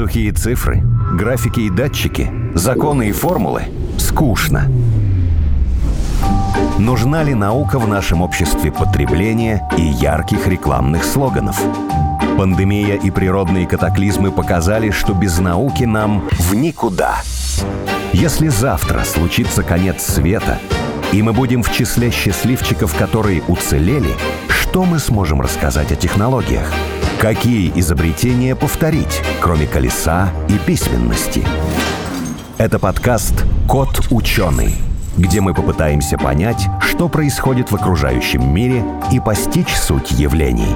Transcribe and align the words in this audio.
Сухие 0.00 0.32
цифры, 0.32 0.82
графики 1.12 1.60
и 1.60 1.68
датчики, 1.68 2.32
законы 2.54 3.10
и 3.10 3.12
формулы– 3.12 3.64
скучно. 3.98 4.66
Нужна 6.78 7.22
ли 7.22 7.34
наука 7.34 7.78
в 7.78 7.86
нашем 7.86 8.22
обществе 8.22 8.72
потребления 8.72 9.68
и 9.76 9.82
ярких 9.82 10.46
рекламных 10.46 11.04
слоганов? 11.04 11.60
Пандемия 12.38 12.96
и 12.96 13.10
природные 13.10 13.66
катаклизмы 13.66 14.30
показали, 14.30 14.90
что 14.90 15.12
без 15.12 15.38
науки 15.38 15.84
нам 15.84 16.26
в 16.30 16.54
никуда. 16.54 17.16
Если 18.14 18.48
завтра 18.48 19.04
случится 19.04 19.62
конец 19.62 20.02
света, 20.02 20.60
и 21.12 21.20
мы 21.20 21.34
будем 21.34 21.62
в 21.62 21.70
числе 21.70 22.10
счастливчиков, 22.10 22.96
которые 22.96 23.42
уцелели, 23.48 24.14
что 24.48 24.86
мы 24.86 24.98
сможем 24.98 25.42
рассказать 25.42 25.92
о 25.92 25.96
технологиях? 25.96 26.72
Какие 27.20 27.70
изобретения 27.78 28.56
повторить, 28.56 29.20
кроме 29.42 29.66
колеса 29.66 30.30
и 30.48 30.56
письменности? 30.56 31.44
Это 32.56 32.78
подкаст 32.78 33.44
«Кот 33.68 34.06
ученый», 34.10 34.72
где 35.18 35.42
мы 35.42 35.52
попытаемся 35.52 36.16
понять, 36.16 36.66
что 36.80 37.10
происходит 37.10 37.70
в 37.70 37.74
окружающем 37.74 38.54
мире 38.54 38.82
и 39.12 39.20
постичь 39.20 39.68
суть 39.68 40.12
явлений. 40.12 40.74